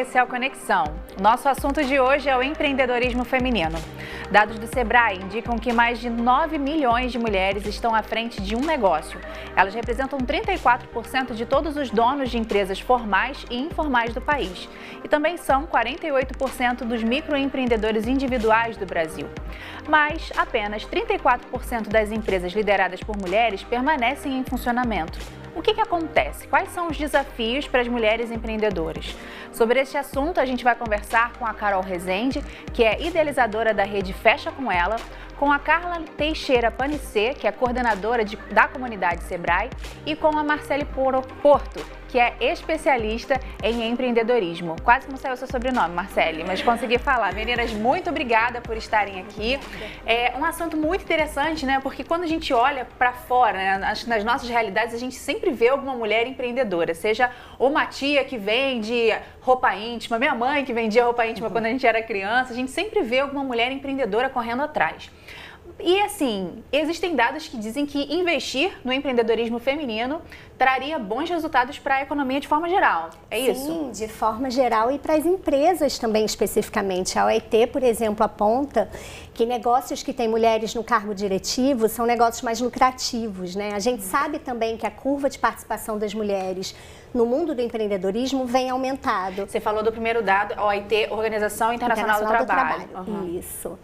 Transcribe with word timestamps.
esse 0.00 0.16
é 0.16 0.22
o 0.22 0.26
Conexão. 0.26 0.84
Nosso 1.20 1.46
assunto 1.46 1.84
de 1.84 2.00
hoje 2.00 2.26
é 2.26 2.34
o 2.34 2.42
empreendedorismo 2.42 3.22
feminino. 3.22 3.78
Dados 4.30 4.58
do 4.58 4.66
Sebrae 4.66 5.18
indicam 5.18 5.58
que 5.58 5.74
mais 5.74 5.98
de 5.98 6.08
9 6.08 6.56
milhões 6.58 7.12
de 7.12 7.18
mulheres 7.18 7.66
estão 7.66 7.94
à 7.94 8.02
frente 8.02 8.40
de 8.40 8.56
um 8.56 8.60
negócio. 8.60 9.20
Elas 9.54 9.74
representam 9.74 10.18
34% 10.18 11.34
de 11.34 11.44
todos 11.44 11.76
os 11.76 11.90
donos 11.90 12.30
de 12.30 12.38
empresas 12.38 12.80
formais 12.80 13.44
e 13.50 13.58
informais 13.58 14.14
do 14.14 14.22
país. 14.22 14.70
E 15.04 15.08
também 15.08 15.36
são 15.36 15.66
48% 15.66 16.84
dos 16.84 17.02
microempreendedores 17.02 18.06
individuais 18.06 18.78
do 18.78 18.86
Brasil. 18.86 19.26
Mas 19.86 20.32
apenas 20.34 20.86
34% 20.86 21.88
das 21.88 22.10
empresas 22.10 22.54
lideradas 22.54 23.00
por 23.00 23.18
mulheres 23.18 23.62
permanecem 23.62 24.38
em 24.38 24.44
funcionamento. 24.44 25.39
O 25.60 25.62
que, 25.62 25.74
que 25.74 25.80
acontece? 25.82 26.48
Quais 26.48 26.70
são 26.70 26.88
os 26.88 26.96
desafios 26.96 27.68
para 27.68 27.82
as 27.82 27.86
mulheres 27.86 28.30
empreendedoras? 28.30 29.14
Sobre 29.52 29.78
este 29.78 29.94
assunto, 29.98 30.40
a 30.40 30.46
gente 30.46 30.64
vai 30.64 30.74
conversar 30.74 31.34
com 31.34 31.44
a 31.44 31.52
Carol 31.52 31.82
Rezende, 31.82 32.42
que 32.72 32.82
é 32.82 32.98
idealizadora 33.02 33.74
da 33.74 33.84
rede 33.84 34.14
Fecha 34.14 34.50
Com 34.50 34.72
Ela, 34.72 34.96
com 35.40 35.50
a 35.50 35.58
Carla 35.58 36.02
Teixeira 36.18 36.70
Panicê, 36.70 37.32
que 37.32 37.46
é 37.46 37.50
coordenadora 37.50 38.22
de, 38.26 38.36
da 38.52 38.68
comunidade 38.68 39.22
Sebrae, 39.22 39.70
e 40.04 40.14
com 40.14 40.36
a 40.36 40.44
Marcele 40.44 40.84
Porto, 40.84 41.82
que 42.08 42.18
é 42.18 42.36
especialista 42.40 43.40
em 43.62 43.88
empreendedorismo. 43.88 44.76
Quase 44.82 45.08
não 45.08 45.16
saiu 45.16 45.32
o 45.32 45.36
seu 45.38 45.48
sobrenome, 45.48 45.94
Marcele, 45.94 46.44
mas 46.44 46.60
consegui 46.60 46.98
falar. 46.98 47.32
Meninas, 47.32 47.72
muito 47.72 48.10
obrigada 48.10 48.60
por 48.60 48.76
estarem 48.76 49.18
aqui. 49.20 49.58
É 50.04 50.34
um 50.36 50.44
assunto 50.44 50.76
muito 50.76 51.04
interessante, 51.04 51.64
né? 51.64 51.80
Porque 51.80 52.04
quando 52.04 52.24
a 52.24 52.26
gente 52.26 52.52
olha 52.52 52.86
para 52.98 53.12
fora, 53.12 53.56
né, 53.56 53.78
nas, 53.78 54.06
nas 54.06 54.22
nossas 54.22 54.48
realidades, 54.48 54.92
a 54.92 54.98
gente 54.98 55.14
sempre 55.14 55.52
vê 55.52 55.68
alguma 55.68 55.94
mulher 55.94 56.26
empreendedora, 56.26 56.94
seja 56.94 57.30
uma 57.58 57.86
tia 57.86 58.24
que 58.24 58.36
vende 58.36 59.16
roupa 59.40 59.74
íntima, 59.74 60.18
minha 60.18 60.34
mãe 60.34 60.66
que 60.66 60.72
vendia 60.74 61.04
roupa 61.04 61.24
íntima 61.24 61.46
uhum. 61.46 61.52
quando 61.52 61.66
a 61.66 61.70
gente 61.70 61.86
era 61.86 62.02
criança, 62.02 62.52
a 62.52 62.56
gente 62.56 62.70
sempre 62.70 63.02
vê 63.02 63.20
alguma 63.20 63.42
mulher 63.42 63.72
empreendedora 63.72 64.28
correndo 64.28 64.62
atrás. 64.62 65.10
E 65.82 66.00
assim, 66.02 66.62
existem 66.72 67.16
dados 67.16 67.48
que 67.48 67.56
dizem 67.56 67.86
que 67.86 68.12
investir 68.14 68.72
no 68.84 68.92
empreendedorismo 68.92 69.58
feminino 69.58 70.20
traria 70.58 70.98
bons 70.98 71.30
resultados 71.30 71.78
para 71.78 71.96
a 71.96 72.02
economia 72.02 72.38
de 72.38 72.46
forma 72.46 72.68
geral. 72.68 73.10
É 73.30 73.38
isso? 73.38 73.64
Sim, 73.64 73.90
de 73.90 74.06
forma 74.06 74.50
geral 74.50 74.90
e 74.90 74.98
para 74.98 75.14
as 75.14 75.24
empresas 75.24 75.98
também 75.98 76.24
especificamente. 76.24 77.18
A 77.18 77.24
OIT, 77.26 77.68
por 77.68 77.82
exemplo, 77.82 78.22
aponta 78.22 78.90
que 79.32 79.46
negócios 79.46 80.02
que 80.02 80.12
têm 80.12 80.28
mulheres 80.28 80.74
no 80.74 80.84
cargo 80.84 81.14
diretivo 81.14 81.88
são 81.88 82.04
negócios 82.04 82.42
mais 82.42 82.60
lucrativos, 82.60 83.56
né? 83.56 83.70
A 83.74 83.78
gente 83.78 84.02
sabe 84.02 84.38
também 84.38 84.76
que 84.76 84.86
a 84.86 84.90
curva 84.90 85.30
de 85.30 85.38
participação 85.38 85.98
das 85.98 86.12
mulheres 86.12 86.74
no 87.14 87.24
mundo 87.24 87.54
do 87.54 87.62
empreendedorismo 87.62 88.44
vem 88.44 88.68
aumentado. 88.68 89.46
Você 89.46 89.60
falou 89.60 89.82
do 89.82 89.90
primeiro 89.90 90.22
dado, 90.22 90.52
a 90.58 90.66
OIT, 90.66 91.08
Organização 91.10 91.72
Internacional, 91.72 92.16
Internacional 92.16 92.44
do 92.44 92.46
Trabalho. 92.46 92.82
Do 92.82 92.88
Trabalho. 92.88 93.12
Uhum. 93.12 93.38
Isso. 93.38 93.78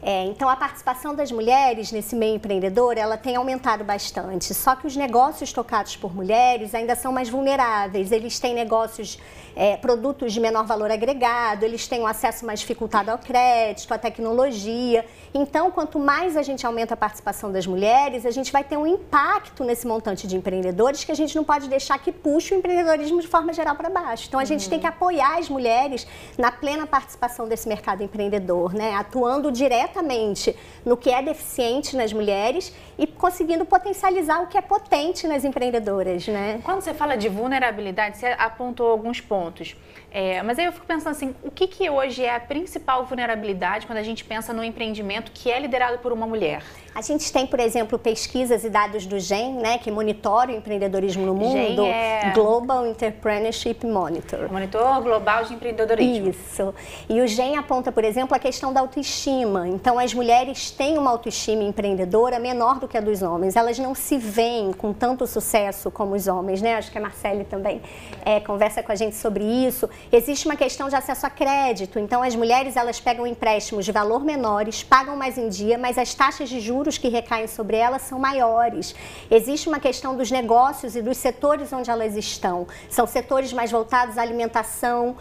É, 0.00 0.24
então, 0.26 0.48
a 0.48 0.54
participação 0.54 1.12
das 1.12 1.32
mulheres 1.32 1.90
nesse 1.90 2.14
meio 2.14 2.36
empreendedor, 2.36 2.96
ela 2.96 3.16
tem 3.16 3.34
aumentado 3.34 3.82
bastante. 3.82 4.54
Só 4.54 4.76
que 4.76 4.86
os 4.86 4.96
negócios 4.96 5.52
tocados 5.52 5.96
por 5.96 6.14
mulheres 6.14 6.74
ainda 6.74 6.94
são 6.94 7.12
mais 7.12 7.28
vulneráveis. 7.28 8.12
Eles 8.12 8.38
têm 8.38 8.54
negócios, 8.54 9.18
é, 9.56 9.76
produtos 9.76 10.32
de 10.32 10.38
menor 10.38 10.64
valor 10.64 10.88
agregado, 10.90 11.64
eles 11.64 11.88
têm 11.88 12.00
um 12.00 12.06
acesso 12.06 12.46
mais 12.46 12.60
dificultado 12.60 13.10
ao 13.10 13.18
crédito, 13.18 13.92
à 13.92 13.98
tecnologia. 13.98 15.04
Então, 15.34 15.68
quanto 15.70 15.98
mais 15.98 16.36
a 16.36 16.42
gente 16.42 16.64
aumenta 16.64 16.94
a 16.94 16.96
participação 16.96 17.50
das 17.50 17.66
mulheres, 17.66 18.24
a 18.24 18.30
gente 18.30 18.52
vai 18.52 18.62
ter 18.62 18.76
um 18.76 18.86
impacto 18.86 19.64
nesse 19.64 19.84
montante 19.84 20.28
de 20.28 20.36
empreendedores 20.36 21.02
que 21.02 21.10
a 21.10 21.16
gente 21.16 21.34
não 21.34 21.42
pode 21.42 21.68
deixar 21.68 21.98
que 21.98 22.12
puxe 22.12 22.54
o 22.54 22.58
empreendedorismo 22.58 23.20
de 23.20 23.26
forma 23.26 23.52
geral 23.52 23.74
para 23.74 23.90
baixo. 23.90 24.26
Então, 24.28 24.38
a 24.38 24.44
gente 24.44 24.64
uhum. 24.64 24.70
tem 24.70 24.78
que 24.78 24.86
apoiar 24.86 25.38
as 25.38 25.48
mulheres 25.48 26.06
na 26.38 26.52
plena 26.52 26.86
participação 26.86 27.48
desse 27.48 27.68
mercado 27.68 28.00
empreendedor, 28.00 28.72
né? 28.72 28.94
atuando 28.94 29.50
direto 29.50 29.87
diretamente 29.88 30.54
no 30.84 30.96
que 30.96 31.10
é 31.10 31.22
deficiente 31.22 31.96
nas 31.96 32.12
mulheres 32.12 32.72
e 32.98 33.06
conseguindo 33.06 33.64
potencializar 33.64 34.42
o 34.42 34.46
que 34.46 34.56
é 34.56 34.60
potente 34.60 35.26
nas 35.26 35.44
empreendedoras, 35.44 36.26
né? 36.28 36.60
Quando 36.64 36.80
você 36.80 36.94
fala 36.94 37.16
de 37.16 37.28
vulnerabilidade, 37.28 38.18
você 38.18 38.26
apontou 38.38 38.90
alguns 38.90 39.20
pontos. 39.20 39.76
É, 40.10 40.42
mas 40.42 40.58
aí 40.58 40.64
eu 40.64 40.72
fico 40.72 40.86
pensando 40.86 41.12
assim, 41.12 41.34
o 41.42 41.50
que, 41.50 41.66
que 41.66 41.90
hoje 41.90 42.24
é 42.24 42.34
a 42.34 42.40
principal 42.40 43.04
vulnerabilidade 43.04 43.86
quando 43.86 43.98
a 43.98 44.02
gente 44.02 44.24
pensa 44.24 44.54
no 44.54 44.64
empreendimento 44.64 45.30
que 45.32 45.50
é 45.50 45.60
liderado 45.60 45.98
por 45.98 46.12
uma 46.12 46.26
mulher? 46.26 46.62
A 46.94 47.02
gente 47.02 47.30
tem, 47.30 47.46
por 47.46 47.60
exemplo, 47.60 47.98
pesquisas 47.98 48.64
e 48.64 48.70
dados 48.70 49.06
do 49.06 49.20
GEM, 49.20 49.54
né, 49.54 49.78
que 49.78 49.90
monitora 49.90 50.50
o 50.50 50.56
empreendedorismo 50.56 51.26
no 51.26 51.34
mundo. 51.34 51.52
GEM 51.84 51.88
é... 51.88 52.32
Global 52.34 52.86
Entrepreneurship 52.86 53.84
Monitor. 53.84 54.50
Monitor 54.50 55.00
Global 55.02 55.44
de 55.44 55.54
Empreendedorismo. 55.54 56.30
Isso. 56.30 56.74
E 57.08 57.20
o 57.20 57.28
GEM 57.28 57.56
aponta, 57.56 57.92
por 57.92 58.02
exemplo, 58.02 58.34
a 58.34 58.38
questão 58.38 58.72
da 58.72 58.80
autoestima. 58.80 59.68
Então, 59.80 59.96
as 59.96 60.12
mulheres 60.12 60.72
têm 60.72 60.98
uma 60.98 61.08
autoestima 61.08 61.62
empreendedora 61.62 62.40
menor 62.40 62.80
do 62.80 62.88
que 62.88 62.98
a 62.98 63.00
dos 63.00 63.22
homens. 63.22 63.54
Elas 63.54 63.78
não 63.78 63.94
se 63.94 64.18
veem 64.18 64.72
com 64.72 64.92
tanto 64.92 65.24
sucesso 65.24 65.88
como 65.88 66.16
os 66.16 66.26
homens, 66.26 66.60
né? 66.60 66.74
Acho 66.74 66.90
que 66.90 66.98
a 66.98 67.00
Marcele 67.00 67.44
também 67.44 67.80
é, 68.24 68.40
conversa 68.40 68.82
com 68.82 68.90
a 68.90 68.96
gente 68.96 69.14
sobre 69.14 69.44
isso. 69.44 69.88
Existe 70.10 70.46
uma 70.46 70.56
questão 70.56 70.88
de 70.88 70.96
acesso 70.96 71.24
a 71.24 71.30
crédito. 71.30 72.00
Então, 72.00 72.24
as 72.24 72.34
mulheres, 72.34 72.74
elas 72.76 72.98
pegam 72.98 73.24
empréstimos 73.24 73.84
de 73.84 73.92
valor 73.92 74.24
menores, 74.24 74.82
pagam 74.82 75.14
mais 75.14 75.38
em 75.38 75.48
dia, 75.48 75.78
mas 75.78 75.96
as 75.96 76.12
taxas 76.12 76.48
de 76.48 76.58
juros 76.58 76.98
que 76.98 77.08
recaem 77.08 77.46
sobre 77.46 77.76
elas 77.76 78.02
são 78.02 78.18
maiores. 78.18 78.96
Existe 79.30 79.68
uma 79.68 79.78
questão 79.78 80.16
dos 80.16 80.28
negócios 80.28 80.96
e 80.96 81.02
dos 81.02 81.18
setores 81.18 81.72
onde 81.72 81.88
elas 81.88 82.16
estão. 82.16 82.66
São 82.90 83.06
setores 83.06 83.52
mais 83.52 83.70
voltados 83.70 84.18
à 84.18 84.22
alimentação, 84.22 85.14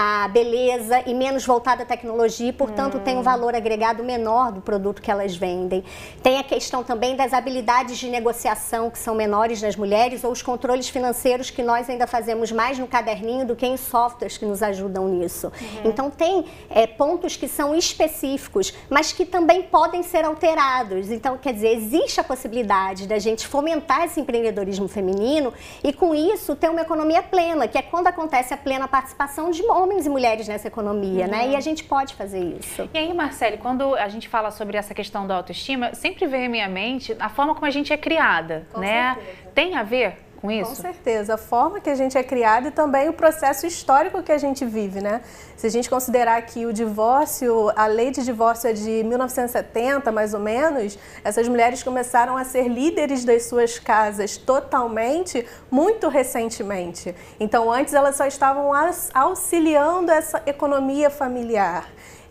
a 0.00 0.28
beleza 0.28 1.02
e 1.06 1.12
menos 1.12 1.44
voltada 1.44 1.82
à 1.82 1.84
tecnologia, 1.84 2.50
e, 2.50 2.52
portanto, 2.52 2.98
hum. 2.98 3.00
tem 3.00 3.18
um 3.18 3.22
valor 3.22 3.56
agregado 3.56 4.04
menor 4.04 4.52
do 4.52 4.60
produto 4.60 5.02
que 5.02 5.10
elas 5.10 5.34
vendem. 5.34 5.82
Tem 6.22 6.38
a 6.38 6.44
questão 6.44 6.84
também 6.84 7.16
das 7.16 7.32
habilidades 7.32 7.98
de 7.98 8.08
negociação 8.08 8.90
que 8.90 8.98
são 8.98 9.16
menores 9.16 9.60
nas 9.60 9.74
mulheres 9.74 10.22
ou 10.22 10.30
os 10.30 10.40
controles 10.40 10.88
financeiros 10.88 11.50
que 11.50 11.64
nós 11.64 11.90
ainda 11.90 12.06
fazemos 12.06 12.52
mais 12.52 12.78
no 12.78 12.86
caderninho 12.86 13.44
do 13.44 13.56
que 13.56 13.66
em 13.66 13.76
softwares 13.76 14.38
que 14.38 14.46
nos 14.46 14.62
ajudam 14.62 15.08
nisso. 15.08 15.48
Uhum. 15.48 15.90
Então, 15.90 16.10
tem 16.10 16.44
é, 16.70 16.86
pontos 16.86 17.34
que 17.34 17.48
são 17.48 17.74
específicos, 17.74 18.72
mas 18.88 19.10
que 19.10 19.26
também 19.26 19.64
podem 19.64 20.04
ser 20.04 20.24
alterados. 20.24 21.10
Então, 21.10 21.36
quer 21.36 21.52
dizer, 21.52 21.76
existe 21.76 22.20
a 22.20 22.24
possibilidade 22.24 23.08
da 23.08 23.18
gente 23.18 23.48
fomentar 23.48 24.04
esse 24.04 24.20
empreendedorismo 24.20 24.86
feminino 24.86 25.52
e, 25.82 25.92
com 25.92 26.14
isso, 26.14 26.54
ter 26.54 26.70
uma 26.70 26.82
economia 26.82 27.20
plena, 27.20 27.66
que 27.66 27.76
é 27.76 27.82
quando 27.82 28.06
acontece 28.06 28.54
a 28.54 28.56
plena 28.56 28.86
participação 28.86 29.50
de 29.50 29.64
homens 29.68 29.87
e 30.06 30.08
mulheres 30.08 30.48
nessa 30.48 30.68
economia, 30.68 31.24
uhum. 31.24 31.30
né? 31.30 31.48
E 31.50 31.56
a 31.56 31.60
gente 31.60 31.84
pode 31.84 32.14
fazer 32.14 32.56
isso. 32.58 32.88
E 32.92 32.98
aí, 32.98 33.12
Marcele, 33.12 33.58
quando 33.58 33.94
a 33.94 34.08
gente 34.08 34.28
fala 34.28 34.50
sobre 34.50 34.76
essa 34.76 34.94
questão 34.94 35.26
da 35.26 35.34
autoestima, 35.36 35.94
sempre 35.94 36.26
vem 36.26 36.46
à 36.46 36.48
minha 36.48 36.68
mente 36.68 37.16
a 37.18 37.28
forma 37.28 37.54
como 37.54 37.66
a 37.66 37.70
gente 37.70 37.92
é 37.92 37.96
criada, 37.96 38.66
Com 38.72 38.80
né? 38.80 39.14
Certeza. 39.14 39.48
Tem 39.54 39.74
a 39.74 39.82
ver 39.82 40.27
com 40.40 40.50
isso? 40.50 40.70
Com 40.70 40.76
certeza. 40.76 41.34
A 41.34 41.36
forma 41.36 41.80
que 41.80 41.90
a 41.90 41.94
gente 41.94 42.16
é 42.16 42.22
criado 42.22 42.68
e 42.68 42.70
também 42.70 43.08
o 43.08 43.12
processo 43.12 43.66
histórico 43.66 44.22
que 44.22 44.30
a 44.30 44.38
gente 44.38 44.64
vive, 44.64 45.00
né? 45.00 45.20
Se 45.56 45.66
a 45.66 45.70
gente 45.70 45.90
considerar 45.90 46.40
que 46.42 46.64
o 46.64 46.72
divórcio, 46.72 47.72
a 47.74 47.86
lei 47.86 48.12
de 48.12 48.24
divórcio 48.24 48.70
é 48.70 48.72
de 48.72 49.02
1970, 49.02 50.12
mais 50.12 50.34
ou 50.34 50.40
menos, 50.40 50.96
essas 51.24 51.48
mulheres 51.48 51.82
começaram 51.82 52.36
a 52.36 52.44
ser 52.44 52.68
líderes 52.68 53.24
das 53.24 53.46
suas 53.46 53.78
casas 53.78 54.36
totalmente 54.36 55.44
muito 55.70 56.08
recentemente. 56.08 57.14
Então, 57.40 57.72
antes 57.72 57.92
elas 57.92 58.14
só 58.14 58.26
estavam 58.26 58.70
auxiliando 59.12 60.12
essa 60.12 60.40
economia 60.46 61.10
familiar. 61.10 61.88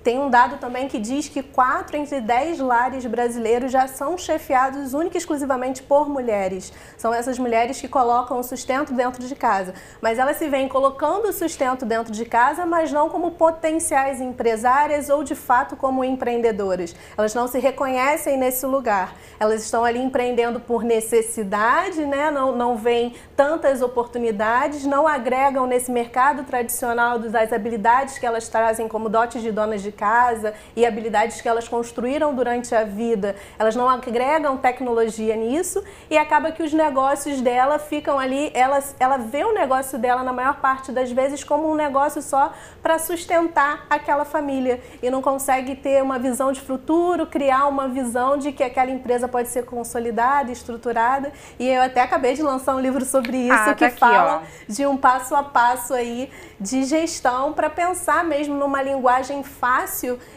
Tem 0.08 0.18
um 0.18 0.30
dado 0.30 0.56
também 0.58 0.88
que 0.88 1.00
diz 1.00 1.28
que 1.28 1.44
4 1.44 1.98
entre 1.98 2.22
10 2.22 2.60
lares 2.60 3.06
brasileiros 3.06 3.70
já 3.70 3.90
são 3.90 4.18
chefiados 4.18 4.94
única 4.94 5.18
e 5.18 5.20
exclusivamente 5.20 5.84
por 5.84 6.08
mulheres. 6.08 6.72
São 6.98 7.14
essas 7.14 7.38
mulheres 7.38 7.82
que 7.82 7.90
colocam 7.90 8.40
o 8.40 8.44
sustento 8.44 8.94
dentro 8.94 9.22
de 9.22 9.36
casa. 9.36 9.74
Mas 10.00 10.18
elas 10.18 10.38
se 10.38 10.48
veem 10.48 10.70
colocando 10.70 11.26
o 11.26 11.34
sustento 11.34 11.86
dentro 11.86 12.14
de 12.14 12.24
casa, 12.24 12.66
mas 12.66 12.90
não 12.90 13.10
como 13.10 13.32
potenciais 13.32 14.22
empresárias 14.22 15.10
ou 15.10 15.26
de 15.26 15.36
fato 15.36 15.76
como 15.76 16.06
empreendedoras. 16.06 16.96
Elas 17.18 17.36
não 17.36 17.46
se 17.46 17.60
reconhecem 17.60 18.38
nesse 18.38 18.66
lugar. 18.66 19.14
Elas 19.38 19.62
estão 19.62 19.84
ali 19.84 20.00
empreendendo 20.00 20.58
por 20.58 20.86
necessidade, 20.86 22.06
né? 22.06 22.32
não, 22.32 22.56
não 22.56 22.78
veem 22.78 23.14
tantas 23.36 23.82
oportunidades, 23.82 24.86
não 24.86 25.06
agregam 25.06 25.68
nesse 25.68 25.92
mercado 25.92 26.46
tradicional 26.46 27.20
das 27.20 27.52
habilidades 27.52 28.18
que 28.18 28.26
elas 28.26 28.48
trazem 28.48 28.88
como 28.88 29.10
dotes 29.10 29.42
de 29.42 29.52
donas 29.52 29.82
de 29.82 29.97
casa 29.98 30.54
e 30.76 30.86
habilidades 30.86 31.42
que 31.42 31.50
elas 31.50 31.68
construíram 31.68 32.34
durante 32.36 32.74
a 32.76 32.84
vida, 32.84 33.36
elas 33.58 33.76
não 33.76 33.90
agregam 33.90 34.56
tecnologia 34.58 35.36
nisso 35.36 35.84
e 36.10 36.18
acaba 36.18 36.52
que 36.52 36.62
os 36.64 36.72
negócios 36.72 37.42
dela 37.42 37.80
ficam 37.80 38.20
ali, 38.20 38.52
ela, 38.54 38.80
ela 39.00 39.18
vê 39.18 39.44
o 39.44 39.54
negócio 39.54 39.98
dela 39.98 40.24
na 40.24 40.32
maior 40.32 40.58
parte 40.62 40.92
das 40.92 41.12
vezes 41.12 41.44
como 41.44 41.70
um 41.72 41.76
negócio 41.76 42.22
só 42.22 42.54
para 42.84 43.00
sustentar 43.00 43.86
aquela 43.90 44.24
família 44.24 44.80
e 45.02 45.10
não 45.10 45.22
consegue 45.22 45.76
ter 45.76 46.04
uma 46.04 46.20
visão 46.20 46.52
de 46.52 46.62
futuro, 46.62 47.26
criar 47.26 47.68
uma 47.68 47.88
visão 47.88 48.38
de 48.38 48.52
que 48.52 48.64
aquela 48.64 48.92
empresa 48.92 49.28
pode 49.28 49.50
ser 49.50 49.66
consolidada, 49.66 50.52
estruturada. 50.52 51.32
E 51.58 51.68
eu 51.68 51.82
até 51.82 52.02
acabei 52.02 52.34
de 52.36 52.44
lançar 52.44 52.76
um 52.76 52.80
livro 52.80 53.04
sobre 53.04 53.38
isso 53.38 53.54
Ah, 53.54 53.66
tá 53.66 53.74
que 53.74 53.86
aqui, 53.86 54.00
fala 54.00 54.44
ó. 54.44 54.72
de 54.72 54.86
um 54.86 54.96
passo 54.98 55.36
a 55.36 55.44
passo 55.44 55.94
aí 55.94 56.30
de 56.60 56.84
gestão 56.84 57.54
para 57.54 57.70
pensar 57.70 58.24
mesmo 58.24 58.56
numa 58.56 58.82
linguagem 58.82 59.42
fácil 59.44 59.77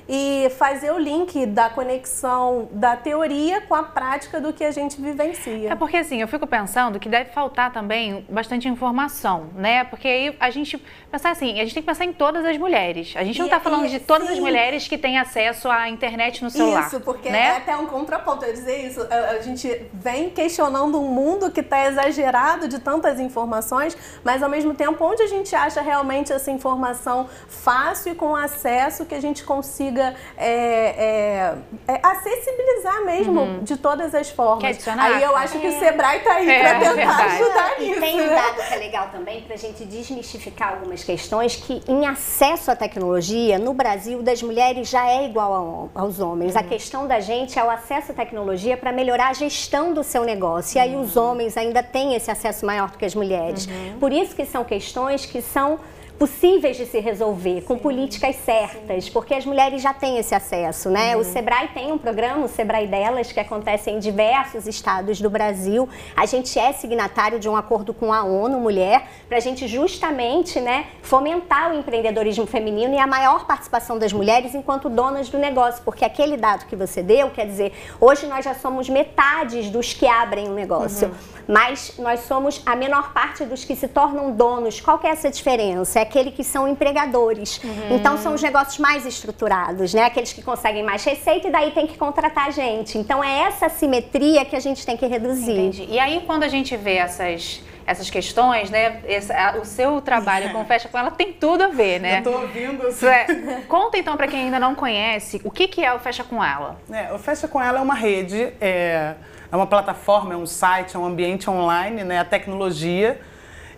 e 0.09 0.51
fazer 0.59 0.91
o 0.93 0.99
link 0.99 1.47
da 1.47 1.71
conexão 1.71 2.69
da 2.73 2.97
teoria 2.97 3.61
com 3.63 3.75
a 3.75 3.83
prática 3.83 4.41
do 4.41 4.53
que 4.53 4.65
a 4.65 4.71
gente 4.71 5.01
vivencia. 5.01 5.71
É 5.71 5.75
porque 5.75 5.97
assim, 5.97 6.21
eu 6.21 6.29
fico 6.29 6.47
pensando 6.47 6.99
que 6.99 7.09
deve 7.09 7.31
faltar 7.31 7.73
também 7.73 8.27
bastante 8.29 8.69
informação, 8.69 9.49
né? 9.55 9.85
Porque 9.85 10.09
aí 10.09 10.37
a 10.41 10.51
gente 10.51 10.77
pensar 11.11 11.31
assim, 11.31 11.61
a 11.61 11.65
gente 11.65 11.75
tem 11.75 11.83
que 11.83 11.87
pensar 11.87 12.05
em 12.05 12.13
todas 12.13 12.45
as 12.45 12.57
mulheres. 12.59 13.15
A 13.17 13.25
gente 13.25 13.39
não 13.39 13.47
está 13.47 13.61
falando 13.61 13.87
e- 13.87 13.91
de 13.91 14.01
todas 14.01 14.29
as 14.29 14.35
sim. 14.35 14.41
mulheres 14.41 14.89
que 14.89 14.99
têm 14.99 15.19
acesso 15.19 15.71
à 15.71 15.89
internet 15.89 16.43
no 16.43 16.51
celular. 16.51 16.87
Isso, 16.87 17.01
porque 17.01 17.31
né? 17.31 17.41
é 17.41 17.57
até 17.57 17.77
um 17.77 17.87
contraponto. 17.87 18.45
Eu 18.45 18.53
dizer 18.53 18.87
isso. 18.87 19.01
A, 19.11 19.31
a 19.31 19.41
gente 19.41 19.87
vem 19.93 20.31
questionando 20.31 21.01
um 21.01 21.09
mundo 21.09 21.51
que 21.51 21.61
está 21.61 21.87
exagerado 21.87 22.67
de 22.67 22.79
tantas 22.79 23.21
informações, 23.21 23.97
mas 24.25 24.43
ao 24.43 24.49
mesmo 24.49 24.75
tempo, 24.75 25.05
onde 25.05 25.23
a 25.23 25.27
gente 25.27 25.55
acha 25.55 25.81
realmente 25.81 26.33
essa 26.33 26.51
informação 26.51 27.29
fácil 27.49 28.13
e 28.13 28.15
com 28.15 28.35
acesso 28.35 29.05
que 29.05 29.15
a 29.15 29.21
gente 29.21 29.30
consiga 29.39 30.15
é, 30.37 31.55
é, 31.87 31.93
é, 31.95 32.01
acessibilizar 32.03 33.05
mesmo 33.05 33.61
de 33.63 33.77
todas 33.77 34.15
as 34.15 34.31
formas. 34.31 34.87
Aí 34.89 35.23
eu 35.23 35.37
acho 35.37 35.59
que 35.59 35.67
o 35.69 35.79
Sebrae 35.79 36.19
está 36.19 36.35
aí 36.35 36.51
É, 36.51 36.61
para 36.61 36.79
tentar 36.79 36.95
verdade. 36.95 37.43
ajudar 37.43 37.81
E 37.81 37.87
nisso. 37.89 38.01
tem 38.01 38.21
um 38.21 38.27
né? 38.27 38.35
dado 38.35 38.69
que 38.69 38.75
é 38.75 38.77
legal 38.77 39.09
também 39.13 39.41
para 39.43 39.55
a 39.55 39.59
gente 39.59 39.85
desmistificar 39.85 40.75
algumas 40.75 41.05
questões 41.05 41.57
que 41.57 41.83
em 41.89 42.07
acesso 42.07 42.71
à 42.71 42.77
tecnologia 42.77 43.59
no 43.59 43.73
Brasil 43.73 44.23
das 44.23 44.43
mulheres 44.43 44.89
já 44.89 45.07
é 45.09 45.25
igual 45.27 45.53
ao- 45.53 45.91
aos 45.95 46.21
homens. 46.21 46.57
A 46.57 46.63
questão 46.63 47.07
da 47.07 47.21
gente 47.21 47.59
é 47.59 47.65
o 47.65 47.71
acesso 47.71 48.13
à 48.13 48.15
tecnologia 48.15 48.77
para 48.77 48.93
melhorar 48.93 49.29
a 49.29 49.33
gestão 49.33 49.93
do 49.93 50.03
seu 50.03 50.25
negócio. 50.25 50.77
E 50.77 50.81
aí 50.81 50.97
os 50.97 51.17
homens 51.17 51.57
ainda 51.57 51.83
têm 51.83 52.15
esse 52.15 52.31
acesso 52.31 52.65
maior 52.67 52.91
do 52.91 52.99
que 52.99 53.05
as 53.05 53.15
mulheres. 53.15 53.69
Por 53.99 54.13
isso 54.13 54.35
que 54.35 54.45
são 54.45 54.65
questões 54.65 55.25
que 55.27 55.41
são 55.43 55.79
possíveis 56.21 56.77
de 56.77 56.85
se 56.85 57.01
resolver 57.01 57.63
com 57.63 57.79
políticas 57.79 58.37
certas, 58.45 59.09
porque 59.09 59.33
as 59.33 59.47
mulheres 59.47 59.81
já 59.81 59.95
têm 59.95 60.19
esse 60.19 60.35
acesso, 60.35 60.91
né? 60.91 61.17
O 61.17 61.25
Sebrae 61.25 61.69
tem 61.69 61.91
um 61.91 61.97
programa, 61.97 62.45
o 62.45 62.49
Sebrae 62.49 62.87
delas, 62.87 63.33
que 63.33 63.41
acontece 63.41 63.91
em 63.91 63.99
diversos 63.99 64.67
estados 64.67 65.19
do 65.19 65.31
Brasil. 65.31 65.89
A 66.15 66.27
gente 66.27 66.59
é 66.59 66.75
signatário 66.75 67.41
de 67.41 67.49
um 67.49 67.57
acordo 67.57 67.95
com 67.95 68.13
a 68.13 68.23
ONU 68.23 68.61
Mulher 68.61 69.09
para 69.31 69.39
a 69.39 69.41
gente 69.41 69.67
justamente, 69.67 70.61
né, 70.61 70.89
fomentar 71.01 71.71
o 71.71 71.79
empreendedorismo 71.79 72.47
feminino 72.47 72.93
e 72.93 72.99
a 72.99 73.07
maior 73.07 73.47
participação 73.47 73.99
das 73.99 74.13
mulheres 74.13 74.55
enquanto 74.55 74.91
donas 74.91 75.31
do 75.31 75.39
negócio, 75.39 75.83
porque 75.87 76.05
aquele 76.05 76.37
dado 76.37 76.67
que 76.67 76.77
você 76.77 77.03
deu, 77.03 77.31
quer 77.31 77.47
dizer, 77.47 77.73
hoje 77.99 78.27
nós 78.27 78.45
já 78.45 78.53
somos 78.53 78.91
metades 78.91 79.71
dos 79.71 79.95
que 79.95 80.07
abrem 80.07 80.51
um 80.51 80.55
negócio, 80.55 81.11
mas 81.49 81.95
nós 81.99 82.21
somos 82.21 82.61
a 82.67 82.77
menor 82.77 83.15
parte 83.15 83.47
dos 83.47 83.65
que 83.65 83.75
se 83.75 83.89
tornam 83.89 84.33
donos. 84.33 84.83
Qual 84.83 84.99
que 84.99 85.07
é 85.07 85.11
essa 85.11 85.31
diferença? 85.31 85.99
É 85.99 86.10
aquele 86.11 86.33
que 86.33 86.43
são 86.43 86.67
empregadores. 86.67 87.61
Então 87.91 88.19
são 88.19 88.35
os 88.35 88.43
negócios 88.43 88.79
mais 88.79 89.07
estruturados, 89.07 89.95
né? 89.95 90.05
Aqueles 90.05 90.33
que 90.33 90.43
conseguem 90.43 90.83
mais 90.83 91.05
receita 91.05 91.47
e 91.47 91.53
daí 91.53 91.71
tem 91.71 91.87
que 91.87 91.97
contratar 91.97 92.53
gente. 92.53 92.99
Então 92.99 93.23
é 93.23 93.43
essa 93.43 93.67
assimetria 93.67 94.45
que 94.45 94.57
a 94.57 94.61
gente 94.61 94.85
tem 94.85 94.97
que 94.97 95.07
reduzir. 95.07 95.53
Entendi. 95.53 95.87
E 95.89 95.99
aí, 96.01 96.25
quando 96.27 96.43
a 96.43 96.49
gente 96.49 96.77
vê 96.77 96.97
essas, 96.97 97.63
essas 97.87 98.11
questões, 98.11 98.71
né? 98.71 99.01
esse- 99.07 99.33
a- 99.33 99.57
o 99.63 99.65
seu 99.65 100.01
trabalho 100.01 100.51
com 100.53 100.65
Fecha 100.65 100.89
com 100.89 100.99
ela 100.99 101.11
tem 101.13 101.33
tudo 101.33 101.63
a 101.63 101.69
ver, 101.69 102.01
né? 102.01 102.19
Eu 102.19 102.23
tô 102.25 102.33
ouvindo 102.41 102.87
assim. 102.89 103.07
É- 103.07 103.61
Conta 103.69 103.97
então 103.97 104.17
para 104.17 104.27
quem 104.27 104.41
ainda 104.47 104.59
não 104.59 104.75
conhece 104.75 105.41
o 105.45 105.51
que, 105.51 105.69
que 105.69 105.85
é 105.85 105.93
o 105.95 105.99
Fecha 106.01 106.25
com 106.25 106.43
ela. 106.43 106.77
É, 106.91 107.13
o 107.13 107.19
Fecha 107.19 107.47
com 107.47 107.61
ela 107.63 107.79
é 107.79 107.83
uma 107.83 107.95
rede, 107.95 108.53
é, 108.61 109.15
é 109.51 109.57
uma 109.57 109.67
plataforma, 109.67 110.35
é 110.35 110.37
um 110.37 110.47
site, 110.47 110.97
é 110.97 110.99
um 110.99 111.05
ambiente 111.07 111.49
online, 111.49 112.03
né, 112.05 112.19
a 112.19 112.25
tecnologia, 112.25 113.21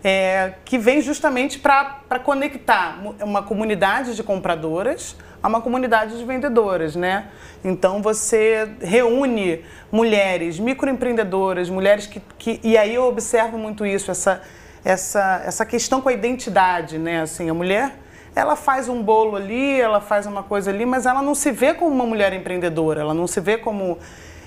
é, 0.03 0.53
que 0.65 0.77
vem 0.77 1.01
justamente 1.01 1.57
para 1.57 2.19
conectar 2.23 2.99
uma 3.21 3.41
comunidade 3.41 4.15
de 4.15 4.23
compradoras 4.23 5.15
a 5.41 5.47
uma 5.47 5.61
comunidade 5.61 6.17
de 6.17 6.25
vendedoras, 6.25 6.95
né? 6.95 7.27
Então 7.63 8.01
você 8.01 8.69
reúne 8.81 9.63
mulheres, 9.91 10.59
microempreendedoras, 10.59 11.69
mulheres 11.69 12.07
que, 12.07 12.21
que 12.37 12.59
e 12.63 12.77
aí 12.77 12.95
eu 12.95 13.03
observo 13.03 13.57
muito 13.57 13.85
isso, 13.85 14.11
essa 14.11 14.41
essa 14.83 15.41
essa 15.45 15.65
questão 15.65 16.01
com 16.01 16.09
a 16.09 16.13
identidade, 16.13 16.97
né? 16.97 17.21
Assim, 17.21 17.49
a 17.49 17.53
mulher 17.53 17.93
ela 18.35 18.55
faz 18.55 18.89
um 18.89 19.01
bolo 19.01 19.35
ali, 19.35 19.79
ela 19.79 20.01
faz 20.01 20.25
uma 20.25 20.43
coisa 20.43 20.71
ali, 20.71 20.85
mas 20.85 21.05
ela 21.05 21.21
não 21.21 21.35
se 21.35 21.51
vê 21.51 21.73
como 21.73 21.91
uma 21.93 22.05
mulher 22.05 22.33
empreendedora, 22.33 23.01
ela 23.01 23.13
não 23.13 23.27
se 23.27 23.39
vê 23.39 23.57
como. 23.57 23.99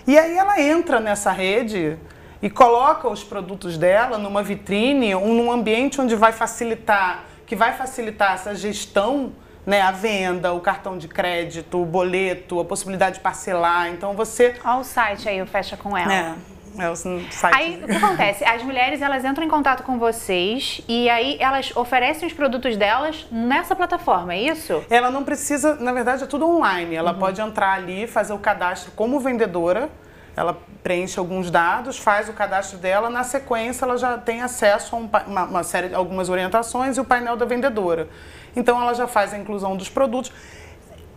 E 0.06 0.18
aí 0.18 0.36
ela 0.36 0.60
entra 0.60 1.00
nessa 1.00 1.30
rede 1.30 1.96
e 2.42 2.50
coloca 2.50 3.08
os 3.08 3.24
produtos 3.24 3.78
dela 3.78 4.18
numa 4.18 4.42
vitrine, 4.42 5.14
um, 5.14 5.34
num 5.34 5.50
ambiente 5.50 6.00
onde 6.00 6.14
vai 6.14 6.32
facilitar, 6.32 7.24
que 7.46 7.56
vai 7.56 7.72
facilitar 7.72 8.34
essa 8.34 8.54
gestão, 8.54 9.32
né, 9.64 9.80
a 9.80 9.90
venda, 9.90 10.52
o 10.52 10.60
cartão 10.60 10.96
de 10.96 11.08
crédito, 11.08 11.82
o 11.82 11.84
boleto, 11.84 12.60
a 12.60 12.64
possibilidade 12.64 13.16
de 13.16 13.20
parcelar. 13.20 13.88
Então 13.88 14.14
você. 14.14 14.54
Olha 14.64 14.76
o 14.78 14.84
site 14.84 15.28
aí, 15.28 15.42
o 15.42 15.46
Fecha 15.46 15.76
com 15.76 15.96
ela. 15.96 16.12
É, 16.12 16.34
é 16.78 16.90
o 16.90 16.94
site. 16.94 17.26
Aí, 17.42 17.82
o 17.82 17.86
que 17.86 17.96
acontece? 17.96 18.44
As 18.44 18.62
mulheres, 18.62 19.02
elas 19.02 19.24
entram 19.24 19.44
em 19.44 19.48
contato 19.48 19.82
com 19.82 19.98
vocês 19.98 20.82
e 20.86 21.10
aí 21.10 21.36
elas 21.40 21.74
oferecem 21.74 22.28
os 22.28 22.34
produtos 22.34 22.76
delas 22.76 23.26
nessa 23.30 23.74
plataforma, 23.74 24.34
é 24.34 24.42
isso? 24.42 24.84
Ela 24.88 25.10
não 25.10 25.24
precisa, 25.24 25.74
na 25.76 25.92
verdade 25.92 26.22
é 26.22 26.26
tudo 26.26 26.46
online. 26.48 26.94
Ela 26.94 27.12
pode 27.12 27.40
entrar 27.40 27.72
ali, 27.72 28.06
fazer 28.06 28.34
o 28.34 28.38
cadastro 28.38 28.92
como 28.92 29.18
vendedora. 29.18 29.90
Ela 30.36 30.58
preenche 30.82 31.18
alguns 31.18 31.50
dados, 31.50 31.98
faz 31.98 32.28
o 32.28 32.32
cadastro 32.34 32.76
dela, 32.78 33.08
na 33.08 33.24
sequência 33.24 33.86
ela 33.86 33.96
já 33.96 34.18
tem 34.18 34.42
acesso 34.42 34.94
a 34.94 34.98
um 34.98 35.08
uma, 35.26 35.44
uma 35.44 35.62
série, 35.64 35.94
algumas 35.94 36.28
orientações 36.28 36.98
e 36.98 37.00
o 37.00 37.04
painel 37.04 37.36
da 37.36 37.46
vendedora. 37.46 38.08
Então 38.54 38.80
ela 38.80 38.92
já 38.94 39.06
faz 39.06 39.32
a 39.32 39.38
inclusão 39.38 39.76
dos 39.76 39.88
produtos. 39.88 40.30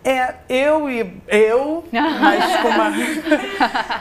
É, 0.02 0.36
eu 0.48 0.88
e 0.88 1.20
eu, 1.28 1.84
mas 1.92 2.56
com 2.62 2.68
uma. 2.68 2.90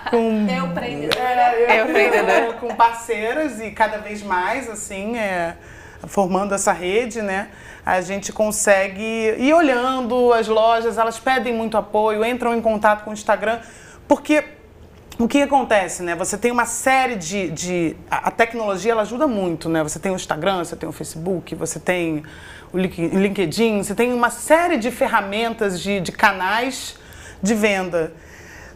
com, 0.10 0.48
Eu 0.50 0.66
empreendedora. 0.68 1.22
é, 1.25 1.81
Eu 1.81 1.89
empreendedora. 1.89 2.54
com 2.54 2.74
parceiras 2.74 3.60
e 3.60 3.72
cada 3.72 3.98
vez 3.98 4.24
mais, 4.24 4.69
assim, 4.69 5.18
é, 5.18 5.56
formando 6.07 6.56
essa 6.56 6.72
rede, 6.72 7.22
né? 7.22 7.50
A 7.86 8.00
gente 8.00 8.31
consegue 8.31 9.36
ir 9.38 9.54
olhando 9.54 10.31
as 10.31 10.48
lojas, 10.48 10.98
elas 10.98 11.19
pedem 11.19 11.54
muito 11.54 11.75
apoio, 11.75 12.24
entram 12.24 12.56
em 12.56 12.62
contato 12.62 13.04
com 13.04 13.10
o 13.10 13.13
Instagram, 13.13 13.60
porque 14.07 14.44
o 15.19 15.27
que 15.27 15.42
acontece, 15.42 16.01
né? 16.01 16.15
Você 16.15 16.38
tem 16.38 16.50
uma 16.50 16.65
série 16.65 17.15
de. 17.15 17.51
de 17.51 17.96
a 18.10 18.32
tecnologia 18.32 18.93
ela 18.93 19.01
ajuda 19.01 19.27
muito, 19.27 19.67
né? 19.67 19.84
Você 19.84 20.00
tem 20.00 20.13
o 20.13 20.15
Instagram, 20.15 20.63
você 20.63 20.77
tem 20.77 20.88
o 20.88 20.93
Facebook, 20.93 21.53
você 21.55 21.77
tem 21.77 22.24
o 22.72 22.77
Link- 22.77 23.08
LinkedIn, 23.10 23.84
você 23.84 23.93
tem 23.93 24.13
uma 24.13 24.29
série 24.29 24.77
de 24.77 24.89
ferramentas, 24.89 25.82
de, 25.82 26.00
de 26.00 26.13
canais 26.13 26.96
de 27.43 27.53
venda. 27.53 28.13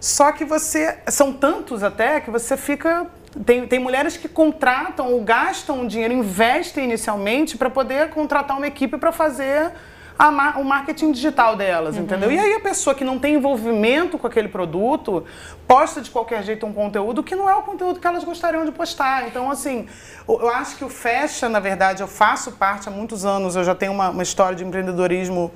Só 0.01 0.33
que 0.33 0.43
você. 0.43 0.97
São 1.07 1.31
tantos 1.31 1.81
até 1.81 2.19
que 2.19 2.29
você 2.29 2.57
fica. 2.57 3.07
Tem, 3.45 3.65
tem 3.65 3.79
mulheres 3.79 4.17
que 4.17 4.27
contratam 4.27 5.13
ou 5.13 5.23
gastam 5.23 5.87
dinheiro, 5.87 6.13
investem 6.13 6.83
inicialmente 6.83 7.57
para 7.57 7.69
poder 7.69 8.09
contratar 8.09 8.57
uma 8.57 8.67
equipe 8.67 8.97
para 8.97 9.13
fazer 9.13 9.71
a 10.17 10.59
o 10.59 10.63
marketing 10.63 11.11
digital 11.11 11.55
delas, 11.55 11.97
entendeu? 11.97 12.31
E 12.31 12.37
aí 12.37 12.53
a 12.53 12.59
pessoa 12.59 12.95
que 12.95 13.03
não 13.03 13.17
tem 13.17 13.35
envolvimento 13.35 14.17
com 14.17 14.27
aquele 14.27 14.47
produto 14.47 15.23
posta 15.67 16.01
de 16.01 16.09
qualquer 16.09 16.43
jeito 16.43 16.65
um 16.65 16.73
conteúdo 16.73 17.23
que 17.23 17.35
não 17.35 17.49
é 17.49 17.55
o 17.55 17.63
conteúdo 17.63 17.99
que 17.99 18.07
elas 18.07 18.23
gostariam 18.23 18.65
de 18.65 18.71
postar. 18.71 19.27
Então, 19.27 19.49
assim, 19.49 19.87
eu 20.27 20.49
acho 20.49 20.77
que 20.77 20.85
o 20.85 20.89
Fecha, 20.89 21.49
na 21.49 21.59
verdade, 21.59 22.01
eu 22.01 22.07
faço 22.07 22.51
parte 22.53 22.87
há 22.87 22.91
muitos 22.91 23.25
anos, 23.25 23.55
eu 23.55 23.63
já 23.63 23.73
tenho 23.73 23.91
uma, 23.91 24.09
uma 24.09 24.23
história 24.23 24.55
de 24.55 24.63
empreendedorismo 24.63 25.51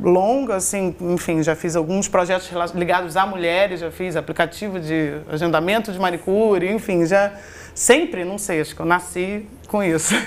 longa, 0.00 0.56
assim, 0.56 0.94
enfim, 1.00 1.42
já 1.42 1.54
fiz 1.56 1.74
alguns 1.74 2.08
projetos 2.08 2.50
ligados 2.74 3.16
a 3.16 3.26
mulheres, 3.26 3.80
já 3.80 3.90
fiz 3.90 4.16
aplicativo 4.16 4.78
de 4.78 5.20
agendamento 5.30 5.92
de 5.92 5.98
manicure, 5.98 6.70
enfim, 6.70 7.04
já 7.04 7.32
sempre, 7.74 8.24
não 8.24 8.38
sei, 8.38 8.60
acho 8.60 8.74
que 8.74 8.80
eu 8.80 8.86
nasci 8.86 9.46
com 9.66 9.82
isso. 9.82 10.14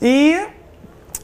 E 0.00 0.46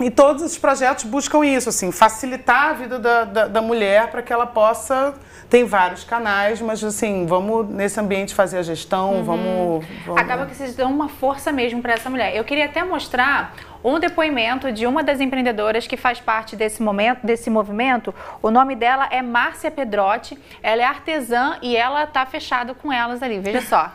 e 0.00 0.10
todos 0.10 0.42
esses 0.42 0.58
projetos 0.58 1.04
buscam 1.04 1.44
isso, 1.44 1.68
assim, 1.68 1.92
facilitar 1.92 2.70
a 2.70 2.72
vida 2.72 2.98
da, 2.98 3.24
da, 3.24 3.46
da 3.46 3.62
mulher 3.62 4.10
para 4.10 4.22
que 4.22 4.32
ela 4.32 4.46
possa. 4.46 5.14
Tem 5.48 5.64
vários 5.64 6.02
canais, 6.02 6.60
mas 6.60 6.82
assim, 6.82 7.26
vamos 7.26 7.68
nesse 7.68 8.00
ambiente 8.00 8.34
fazer 8.34 8.58
a 8.58 8.62
gestão, 8.62 9.14
uhum. 9.14 9.24
vamos, 9.24 9.86
vamos, 10.04 10.20
Acaba 10.20 10.46
que 10.46 10.54
vocês 10.54 10.74
dão 10.74 10.90
uma 10.90 11.08
força 11.08 11.52
mesmo 11.52 11.80
para 11.80 11.92
essa 11.92 12.10
mulher. 12.10 12.34
Eu 12.34 12.42
queria 12.42 12.64
até 12.64 12.82
mostrar 12.82 13.54
um 13.84 14.00
depoimento 14.00 14.72
de 14.72 14.86
uma 14.86 15.04
das 15.04 15.20
empreendedoras 15.20 15.86
que 15.86 15.96
faz 15.96 16.18
parte 16.18 16.56
desse 16.56 16.82
momento, 16.82 17.24
desse 17.24 17.50
movimento. 17.50 18.12
O 18.42 18.50
nome 18.50 18.74
dela 18.74 19.06
é 19.10 19.22
Márcia 19.22 19.70
Pedrotti. 19.70 20.36
Ela 20.62 20.82
é 20.82 20.84
artesã 20.84 21.58
e 21.62 21.76
ela 21.76 22.02
está 22.04 22.24
fechada 22.26 22.74
com 22.74 22.92
elas 22.92 23.22
ali. 23.22 23.38
Veja 23.38 23.60
só. 23.60 23.92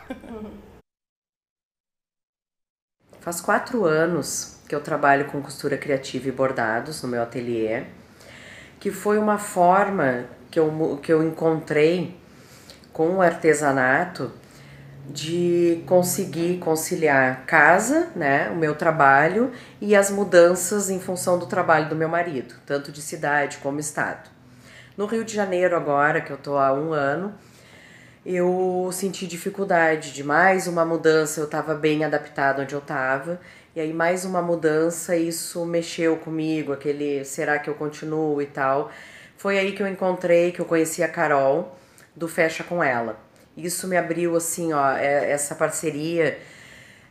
Faz 3.20 3.40
quatro 3.40 3.84
anos 3.84 4.59
que 4.70 4.74
eu 4.76 4.80
trabalho 4.80 5.24
com 5.24 5.42
costura 5.42 5.76
criativa 5.76 6.28
e 6.28 6.30
bordados 6.30 7.02
no 7.02 7.08
meu 7.08 7.20
ateliê, 7.24 7.82
que 8.78 8.92
foi 8.92 9.18
uma 9.18 9.36
forma 9.36 10.26
que 10.48 10.60
eu, 10.60 11.00
que 11.02 11.12
eu 11.12 11.24
encontrei 11.24 12.16
com 12.92 13.16
o 13.16 13.20
artesanato 13.20 14.30
de 15.08 15.82
conseguir 15.88 16.58
conciliar 16.58 17.44
casa, 17.46 18.10
né, 18.14 18.48
o 18.50 18.54
meu 18.54 18.76
trabalho 18.76 19.50
e 19.80 19.96
as 19.96 20.08
mudanças 20.08 20.88
em 20.88 21.00
função 21.00 21.36
do 21.36 21.46
trabalho 21.46 21.88
do 21.88 21.96
meu 21.96 22.08
marido, 22.08 22.54
tanto 22.64 22.92
de 22.92 23.02
cidade 23.02 23.58
como 23.58 23.80
estado. 23.80 24.30
No 24.96 25.06
Rio 25.06 25.24
de 25.24 25.34
Janeiro 25.34 25.74
agora, 25.74 26.20
que 26.20 26.30
eu 26.30 26.36
tô 26.36 26.56
há 26.56 26.72
um 26.72 26.92
ano, 26.92 27.34
eu 28.24 28.88
senti 28.92 29.26
dificuldade 29.26 30.12
de 30.12 30.22
mais 30.22 30.68
uma 30.68 30.84
mudança, 30.84 31.40
eu 31.40 31.46
estava 31.46 31.74
bem 31.74 32.04
adaptada 32.04 32.62
onde 32.62 32.72
eu 32.72 32.78
estava 32.78 33.40
e 33.74 33.80
aí 33.80 33.92
mais 33.92 34.24
uma 34.24 34.42
mudança, 34.42 35.16
isso 35.16 35.64
mexeu 35.64 36.16
comigo, 36.16 36.72
aquele 36.72 37.24
será 37.24 37.58
que 37.58 37.70
eu 37.70 37.74
continuo 37.74 38.42
e 38.42 38.46
tal. 38.46 38.90
Foi 39.36 39.58
aí 39.58 39.72
que 39.72 39.82
eu 39.82 39.88
encontrei, 39.88 40.52
que 40.52 40.60
eu 40.60 40.64
conheci 40.64 41.02
a 41.02 41.08
Carol 41.08 41.76
do 42.14 42.26
Fecha 42.28 42.64
com 42.64 42.82
ela. 42.82 43.18
Isso 43.56 43.86
me 43.86 43.96
abriu 43.96 44.36
assim, 44.36 44.72
ó, 44.72 44.92
é, 44.96 45.30
essa 45.30 45.54
parceria, 45.54 46.38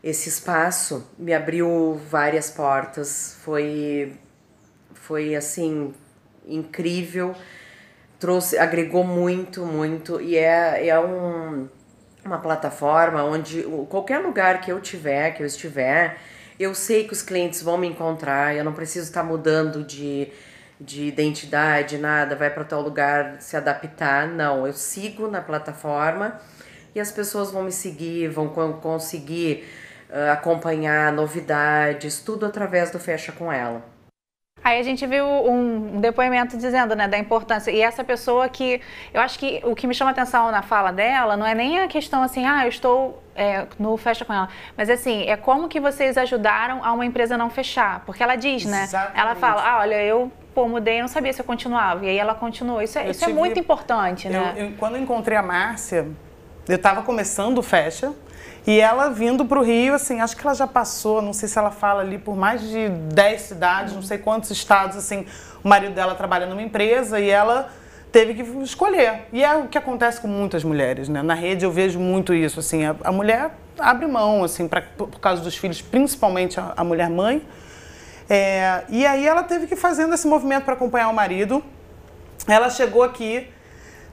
esse 0.03 0.29
espaço 0.29 1.07
me 1.17 1.33
abriu 1.33 1.99
várias 2.09 2.49
portas. 2.49 3.37
Foi 3.43 4.13
foi 4.93 5.35
assim 5.35 5.91
incrível, 6.47 7.33
trouxe, 8.19 8.59
agregou 8.59 9.03
muito, 9.03 9.65
muito 9.65 10.21
e 10.21 10.37
é, 10.37 10.87
é 10.87 10.99
um, 10.99 11.67
uma 12.23 12.37
plataforma 12.37 13.23
onde 13.23 13.63
qualquer 13.89 14.19
lugar 14.19 14.61
que 14.61 14.71
eu 14.71 14.79
tiver, 14.79 15.31
que 15.31 15.41
eu 15.41 15.47
estiver, 15.47 16.19
eu 16.59 16.75
sei 16.75 17.05
que 17.07 17.13
os 17.13 17.21
clientes 17.21 17.61
vão 17.61 17.77
me 17.77 17.87
encontrar, 17.87 18.53
eu 18.55 18.65
não 18.65 18.73
preciso 18.73 19.07
estar 19.07 19.23
mudando 19.23 19.83
de, 19.83 20.27
de 20.79 21.05
identidade, 21.05 21.97
nada, 21.97 22.35
vai 22.35 22.49
para 22.49 22.65
tal 22.65 22.81
lugar 22.81 23.37
se 23.39 23.55
adaptar. 23.55 24.27
Não, 24.27 24.67
eu 24.67 24.73
sigo 24.73 25.29
na 25.29 25.41
plataforma 25.41 26.39
e 26.93 26.99
as 26.99 27.11
pessoas 27.11 27.49
vão 27.49 27.63
me 27.63 27.71
seguir, 27.71 28.27
vão 28.27 28.49
conseguir 28.49 29.65
uh, 30.09 30.31
acompanhar 30.31 31.13
novidades, 31.13 32.19
tudo 32.19 32.45
através 32.45 32.91
do 32.91 32.99
Fecha 32.99 33.31
com 33.31 33.51
Ela. 33.51 33.81
Aí 34.63 34.79
a 34.79 34.83
gente 34.83 35.05
viu 35.05 35.25
um 35.25 35.99
depoimento 35.99 36.57
dizendo, 36.57 36.95
né, 36.95 37.07
da 37.07 37.17
importância. 37.17 37.71
E 37.71 37.81
essa 37.81 38.03
pessoa 38.03 38.49
que. 38.49 38.81
Eu 39.13 39.21
acho 39.21 39.39
que 39.39 39.61
o 39.63 39.75
que 39.75 39.87
me 39.87 39.93
chama 39.93 40.11
atenção 40.11 40.51
na 40.51 40.61
fala 40.61 40.91
dela 40.91 41.37
não 41.37 41.45
é 41.45 41.55
nem 41.55 41.79
a 41.79 41.87
questão 41.87 42.21
assim, 42.21 42.45
ah, 42.45 42.65
eu 42.65 42.69
estou 42.69 43.23
é, 43.35 43.65
no 43.77 43.95
Fecha 43.97 44.25
com 44.25 44.33
ela. 44.33 44.49
Mas 44.75 44.89
assim, 44.89 45.23
é 45.23 45.37
como 45.37 45.67
que 45.69 45.79
vocês 45.79 46.17
ajudaram 46.17 46.83
a 46.83 46.91
uma 46.91 47.05
empresa 47.05 47.37
não 47.37 47.49
fechar. 47.49 48.03
Porque 48.05 48.21
ela 48.21 48.35
diz, 48.35 48.65
né? 48.65 48.83
Exatamente. 48.83 49.19
Ela 49.19 49.35
fala, 49.35 49.63
ah, 49.65 49.79
olha, 49.79 50.03
eu 50.03 50.31
pô, 50.53 50.67
mudei, 50.67 50.97
eu 50.97 51.01
não 51.01 51.07
sabia 51.07 51.31
se 51.31 51.41
eu 51.41 51.45
continuava. 51.45 52.05
E 52.05 52.09
aí 52.09 52.17
ela 52.17 52.35
continuou. 52.35 52.81
Isso 52.81 52.99
é, 52.99 53.09
isso 53.09 53.23
é 53.25 53.29
é 53.29 53.33
muito 53.33 53.57
importante, 53.57 54.27
né? 54.27 54.53
Eu, 54.57 54.65
eu, 54.65 54.71
quando 54.77 54.95
eu 54.95 55.01
encontrei 55.01 55.37
a 55.37 55.43
Márcia, 55.43 56.07
eu 56.67 56.75
estava 56.75 57.01
começando 57.01 57.59
o 57.59 57.63
Fecha. 57.63 58.13
E 58.67 58.79
ela 58.79 59.09
vindo 59.09 59.45
para 59.45 59.59
o 59.59 59.63
Rio, 59.63 59.93
assim, 59.93 60.21
acho 60.21 60.35
que 60.35 60.45
ela 60.45 60.53
já 60.53 60.67
passou, 60.67 61.21
não 61.21 61.33
sei 61.33 61.47
se 61.47 61.57
ela 61.57 61.71
fala 61.71 62.01
ali 62.01 62.17
por 62.17 62.35
mais 62.35 62.61
de 62.61 62.89
10 62.89 63.41
cidades, 63.41 63.93
não 63.93 64.01
sei 64.01 64.17
quantos 64.17 64.51
estados, 64.51 64.97
assim, 64.97 65.25
o 65.63 65.67
marido 65.67 65.93
dela 65.93 66.13
trabalha 66.13 66.45
numa 66.45 66.61
empresa 66.61 67.19
e 67.19 67.29
ela 67.29 67.69
teve 68.11 68.33
que 68.33 68.41
escolher. 68.61 69.27
E 69.31 69.43
é 69.43 69.55
o 69.55 69.67
que 69.67 69.77
acontece 69.77 70.19
com 70.19 70.27
muitas 70.27 70.63
mulheres, 70.63 71.09
né? 71.09 71.21
Na 71.21 71.33
rede 71.33 71.65
eu 71.65 71.71
vejo 71.71 71.99
muito 71.99 72.33
isso, 72.33 72.59
assim, 72.59 72.85
a, 72.85 72.95
a 73.03 73.11
mulher 73.11 73.51
abre 73.77 74.07
mão, 74.07 74.43
assim, 74.43 74.67
pra, 74.67 74.81
por 74.81 75.19
causa 75.19 75.41
dos 75.41 75.55
filhos, 75.55 75.81
principalmente 75.81 76.59
a, 76.59 76.73
a 76.75 76.83
mulher 76.83 77.09
mãe. 77.09 77.41
É, 78.29 78.83
e 78.89 79.05
aí 79.05 79.25
ela 79.25 79.41
teve 79.41 79.65
que 79.65 79.73
ir 79.73 79.77
fazendo 79.77 80.13
esse 80.13 80.27
movimento 80.27 80.65
para 80.65 80.73
acompanhar 80.73 81.09
o 81.09 81.13
marido. 81.13 81.63
Ela 82.47 82.69
chegou 82.69 83.03
aqui, 83.03 83.47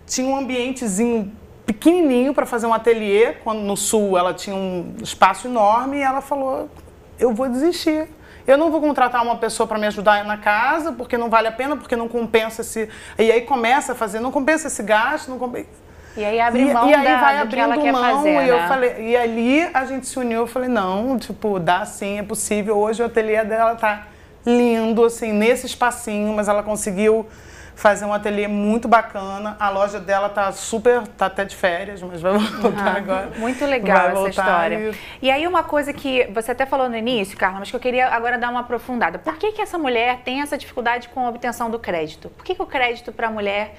tinha 0.06 0.26
um 0.26 0.36
ambientezinho 0.36 1.32
pequenininho 1.66 2.32
para 2.32 2.46
fazer 2.46 2.66
um 2.66 2.72
ateliê, 2.72 3.34
quando 3.44 3.58
no 3.60 3.76
sul 3.76 4.16
ela 4.16 4.32
tinha 4.32 4.54
um 4.54 4.94
espaço 5.02 5.48
enorme 5.48 5.98
e 5.98 6.02
ela 6.02 6.20
falou: 6.20 6.70
"Eu 7.18 7.34
vou 7.34 7.48
desistir. 7.48 8.08
Eu 8.46 8.56
não 8.56 8.70
vou 8.70 8.80
contratar 8.80 9.24
uma 9.24 9.36
pessoa 9.36 9.66
para 9.66 9.76
me 9.76 9.88
ajudar 9.88 10.24
na 10.24 10.36
casa, 10.36 10.92
porque 10.92 11.18
não 11.18 11.28
vale 11.28 11.48
a 11.48 11.52
pena, 11.52 11.76
porque 11.76 11.96
não 11.96 12.08
compensa 12.08 12.62
esse". 12.62 12.88
E 13.18 13.30
aí 13.30 13.40
começa 13.42 13.92
a 13.92 13.94
fazer, 13.94 14.20
não 14.20 14.30
compensa 14.30 14.68
esse 14.68 14.82
gasto, 14.82 15.28
não 15.28 15.38
compensa 15.38 15.86
e 16.16 16.24
aí 16.24 16.40
abre 16.40 16.64
mão 16.72 16.88
e, 16.88 16.92
e 16.92 16.94
aí 16.94 17.04
da, 17.04 17.20
vai 17.20 17.38
abrindo 17.38 17.78
que 17.78 17.92
mão 17.92 18.16
fazer, 18.16 18.30
e 18.30 18.32
né? 18.32 18.50
eu 18.50 18.58
falei, 18.66 19.10
e 19.10 19.16
ali 19.16 19.68
a 19.74 19.84
gente 19.84 20.06
se 20.06 20.18
uniu, 20.18 20.40
eu 20.40 20.46
falei, 20.46 20.68
não, 20.68 21.18
tipo, 21.18 21.58
dá 21.60 21.84
sim, 21.84 22.18
é 22.18 22.22
possível. 22.22 22.78
Hoje 22.78 23.02
o 23.02 23.06
ateliê 23.06 23.44
dela 23.44 23.74
tá 23.74 24.06
lindo, 24.44 25.04
assim, 25.04 25.32
nesse 25.32 25.66
espacinho, 25.66 26.32
mas 26.32 26.48
ela 26.48 26.62
conseguiu 26.62 27.26
fazer 27.76 28.06
um 28.06 28.12
ateliê 28.12 28.48
muito 28.48 28.88
bacana. 28.88 29.54
A 29.60 29.68
loja 29.68 30.00
dela 30.00 30.30
tá 30.30 30.50
super, 30.50 31.06
tá 31.08 31.26
até 31.26 31.44
de 31.44 31.54
férias, 31.54 32.02
mas 32.02 32.20
vai 32.20 32.32
voltar 32.32 32.92
uhum. 32.92 32.96
agora. 32.96 33.30
Muito 33.36 33.64
legal 33.66 34.08
essa 34.08 34.28
história. 34.30 34.94
E... 35.20 35.26
e... 35.26 35.30
aí 35.30 35.46
uma 35.46 35.62
coisa 35.62 35.92
que 35.92 36.24
você 36.34 36.52
até 36.52 36.64
falou 36.64 36.88
no 36.88 36.96
início, 36.96 37.36
Carla, 37.36 37.60
mas 37.60 37.70
que 37.70 37.76
eu 37.76 37.80
queria 37.80 38.08
agora 38.08 38.38
dar 38.38 38.50
uma 38.50 38.60
aprofundada. 38.60 39.18
Por 39.18 39.36
que 39.36 39.52
que 39.52 39.60
essa 39.60 39.76
mulher 39.76 40.22
tem 40.24 40.40
essa 40.40 40.56
dificuldade 40.56 41.10
com 41.10 41.26
a 41.26 41.28
obtenção 41.28 41.70
do 41.70 41.78
crédito? 41.78 42.30
Por 42.30 42.44
que, 42.44 42.54
que 42.54 42.62
o 42.62 42.66
crédito 42.66 43.12
para 43.12 43.28
a 43.28 43.30
mulher 43.30 43.76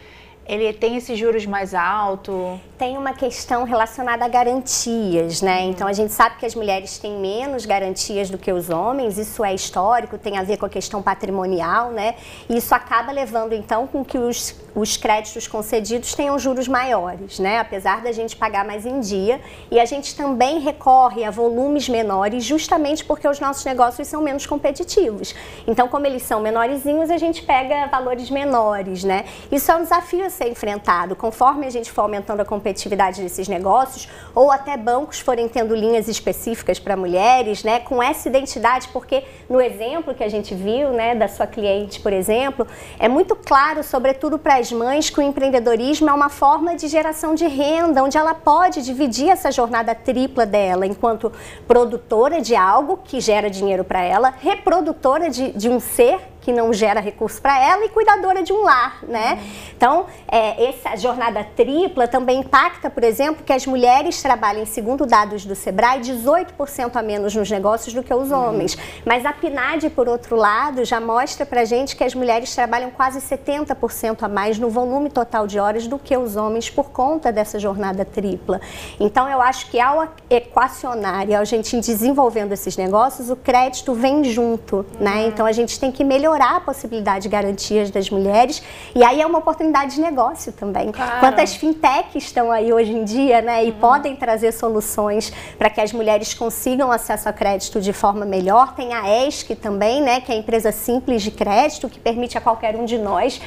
ele 0.48 0.72
tem 0.72 0.96
esses 0.96 1.20
juros 1.20 1.46
mais 1.46 1.74
altos? 1.74 2.60
Tem 2.78 2.98
uma 2.98 3.12
questão 3.12 3.64
relacionada 3.64 4.24
a 4.24 4.28
garantias, 4.28 5.42
né? 5.42 5.62
Uhum. 5.62 5.70
Então 5.72 5.88
a 5.88 5.94
gente 5.94 6.14
sabe 6.14 6.38
que 6.38 6.46
as 6.46 6.56
mulheres 6.56 6.98
têm 6.98 7.20
menos 7.20 7.66
garantias 7.66 8.30
do 8.30 8.38
que 8.38 8.52
os 8.52 8.70
homens, 8.70 9.18
isso 9.18 9.44
é 9.44 9.54
histórico, 9.54 10.18
tem 10.18 10.38
a 10.38 10.44
ver 10.44 10.58
com 10.58 10.66
a 10.66 10.70
questão 10.70 11.02
patrimonial, 11.02 11.92
né? 11.92 12.16
E 12.48 12.58
isso 12.58 12.74
acaba 12.74 13.12
levando 13.12 13.54
então 13.54 13.88
com 13.88 14.06
que 14.06 14.18
os, 14.18 14.56
os 14.74 14.96
créditos 14.96 15.48
concedidos 15.48 16.14
tenham 16.14 16.38
juros 16.40 16.68
maiores, 16.68 17.40
né? 17.40 17.60
Apesar 17.60 18.02
da 18.02 18.12
gente 18.12 18.36
pagar 18.36 18.64
mais 18.64 18.86
em 18.86 19.00
dia. 19.00 19.42
E 19.70 19.80
a 19.80 19.86
gente 19.86 20.16
também 20.16 20.60
recorre 20.60 21.26
a 21.26 21.32
volumes 21.32 21.90
menores 21.90 22.46
justamente 22.46 23.04
porque 23.04 23.28
os 23.28 23.40
nossos 23.40 23.66
negócios 23.66 24.08
são 24.08 24.22
menos 24.22 24.46
competitivos. 24.46 25.36
Então, 25.66 25.90
como 25.90 26.06
eles 26.06 26.24
são 26.24 26.40
menorzinhos, 26.40 27.10
a 27.10 27.18
gente 27.18 27.44
pega 27.44 27.88
valores 27.88 28.30
menores, 28.30 29.04
né? 29.04 29.26
Isso 29.52 29.70
é 29.72 29.76
um 29.76 29.82
desafio 29.82 30.26
ser 30.38 30.48
enfrentado. 30.48 31.16
Conforme 31.16 31.66
a 31.66 31.70
gente 31.70 31.92
for 31.92 32.02
aumentando 32.02 32.42
a 32.42 32.46
competitividade 32.46 33.22
desses 33.22 33.48
negócios, 33.48 34.08
ou 34.36 34.52
até 34.52 34.78
bancos 34.78 35.20
forem 35.20 35.50
tendo 35.50 35.76
linhas 35.76 36.08
específicas 36.08 36.80
para 36.80 36.96
mulheres, 36.96 37.64
né, 37.64 37.80
com 37.80 38.02
essa 38.02 38.30
identidade, 38.30 38.88
porque 38.90 39.24
no 39.50 39.60
exemplo 39.60 40.14
que 40.14 40.24
a 40.24 40.30
gente 40.30 40.54
viu, 40.54 40.92
né, 40.92 41.16
da 41.16 41.28
sua 41.28 41.48
cliente, 41.48 42.00
por 42.00 42.14
exemplo, 42.14 42.68
é 43.00 43.08
muito 43.08 43.36
claro, 43.36 43.84
sobretudo 43.84 44.38
para 44.38 44.58
as 44.58 44.72
mães, 44.72 45.10
que 45.10 45.20
o 45.20 45.24
empreendedorismo 45.24 46.10
é 46.10 46.14
uma 46.14 46.30
forma 46.30 46.76
de 46.76 46.88
geração 46.88 47.34
de 47.34 47.48
renda, 47.48 48.04
onde 48.04 48.18
ela 48.18 48.36
pode 48.36 48.84
dividir 48.84 49.30
essa 49.30 49.52
jornada 49.52 49.96
tripla 49.96 50.46
dela, 50.46 50.86
enquanto 50.86 51.32
produtora 51.68 52.40
de 52.40 52.56
algo 52.56 53.00
que 53.04 53.20
gera 53.20 53.50
dinheiro 53.50 53.84
para 53.84 54.02
ela, 54.02 54.34
reprodutora 54.40 55.30
de, 55.30 55.52
de 55.52 55.70
um 55.70 55.80
ser 55.80 56.37
que 56.48 56.54
não 56.54 56.72
gera 56.72 57.02
recurso 57.02 57.42
para 57.42 57.62
ela 57.62 57.84
e 57.84 57.90
cuidadora 57.90 58.42
de 58.42 58.54
um 58.54 58.64
lar, 58.64 59.00
né? 59.06 59.34
Uhum. 59.34 59.50
Então, 59.76 60.06
é, 60.32 60.70
essa 60.70 60.96
jornada 60.96 61.44
tripla 61.44 62.08
também 62.08 62.40
impacta, 62.40 62.90
por 62.90 63.04
exemplo, 63.04 63.44
que 63.44 63.52
as 63.52 63.66
mulheres 63.66 64.22
trabalhem, 64.22 64.66
segundo 64.66 65.06
dados 65.06 65.46
do 65.46 65.54
Sebrae, 65.54 66.00
18% 66.00 66.96
a 66.96 67.02
menos 67.02 67.36
nos 67.36 67.52
negócios 67.52 67.94
do 67.94 68.02
que 68.02 68.14
os 68.14 68.32
uhum. 68.32 68.48
homens. 68.48 68.78
Mas 69.06 69.26
a 69.26 69.34
PNAD, 69.34 69.90
por 69.90 70.08
outro 70.08 70.38
lado, 70.38 70.86
já 70.86 71.02
mostra 71.02 71.46
para 71.46 71.66
gente 71.66 71.98
que 71.98 72.04
as 72.06 72.16
mulheres 72.16 72.56
trabalham 72.56 72.92
quase 72.92 73.20
70% 73.20 74.24
a 74.24 74.30
mais 74.30 74.58
no 74.58 74.70
volume 74.70 75.10
total 75.10 75.48
de 75.48 75.60
horas 75.60 75.86
do 75.86 76.00
que 76.00 76.16
os 76.16 76.38
homens 76.38 76.70
por 76.70 76.92
conta 76.92 77.30
dessa 77.30 77.60
jornada 77.60 78.06
tripla. 78.06 78.62
Então, 79.02 79.28
eu 79.28 79.42
acho 79.42 79.70
que 79.70 79.82
ao 79.82 80.08
equacionar 80.30 81.28
e 81.28 81.36
a 81.36 81.44
gente 81.44 81.78
desenvolvendo 81.78 82.54
esses 82.54 82.78
negócios, 82.78 83.30
o 83.30 83.36
crédito 83.36 83.94
vem 83.94 84.24
junto, 84.24 84.86
né? 84.98 85.10
uhum. 85.12 85.18
né? 85.18 85.28
Então, 85.28 85.46
a 85.46 85.52
gente 85.52 85.78
tem 85.78 85.92
que 85.92 86.06
melhorar 86.06 86.37
melhorar 86.38 86.58
a 86.58 86.60
possibilidade 86.60 87.24
de 87.24 87.30
garantias 87.30 87.90
das 87.90 88.10
mulheres. 88.10 88.62
E 88.96 89.04
aí 89.04 89.22
é 89.22 89.26
uma 89.26 89.40
oportunidade 89.40 89.96
de 89.96 90.02
negócio 90.02 90.54
também. 90.54 90.92
Claro. 90.92 91.20
Quantas 91.20 91.56
fintechs 91.56 92.24
estão 92.24 92.52
aí 92.52 92.72
hoje 92.72 92.92
em 92.92 93.04
dia, 93.04 93.42
né? 93.42 93.66
E 93.66 93.72
uhum. 93.72 93.80
podem 93.80 94.16
trazer 94.16 94.52
soluções 94.52 95.34
para 95.58 95.70
que 95.70 95.82
as 95.82 95.92
mulheres 95.92 96.34
consigam 96.34 96.92
acesso 96.92 97.28
a 97.28 97.34
crédito 97.34 97.82
de 97.82 97.92
forma 97.92 98.26
melhor. 98.26 98.76
Tem 98.76 98.94
a 98.94 99.26
ESC 99.26 99.56
também, 99.56 100.02
né? 100.02 100.22
Que 100.22 100.32
é 100.32 100.36
a 100.36 100.38
empresa 100.38 100.72
simples 100.72 101.24
de 101.24 101.32
crédito, 101.32 101.90
que 101.90 102.00
permite 102.00 102.38
a 102.38 102.42
qualquer 102.42 102.76
um 102.76 102.86
de 102.86 102.98
nós 102.98 103.42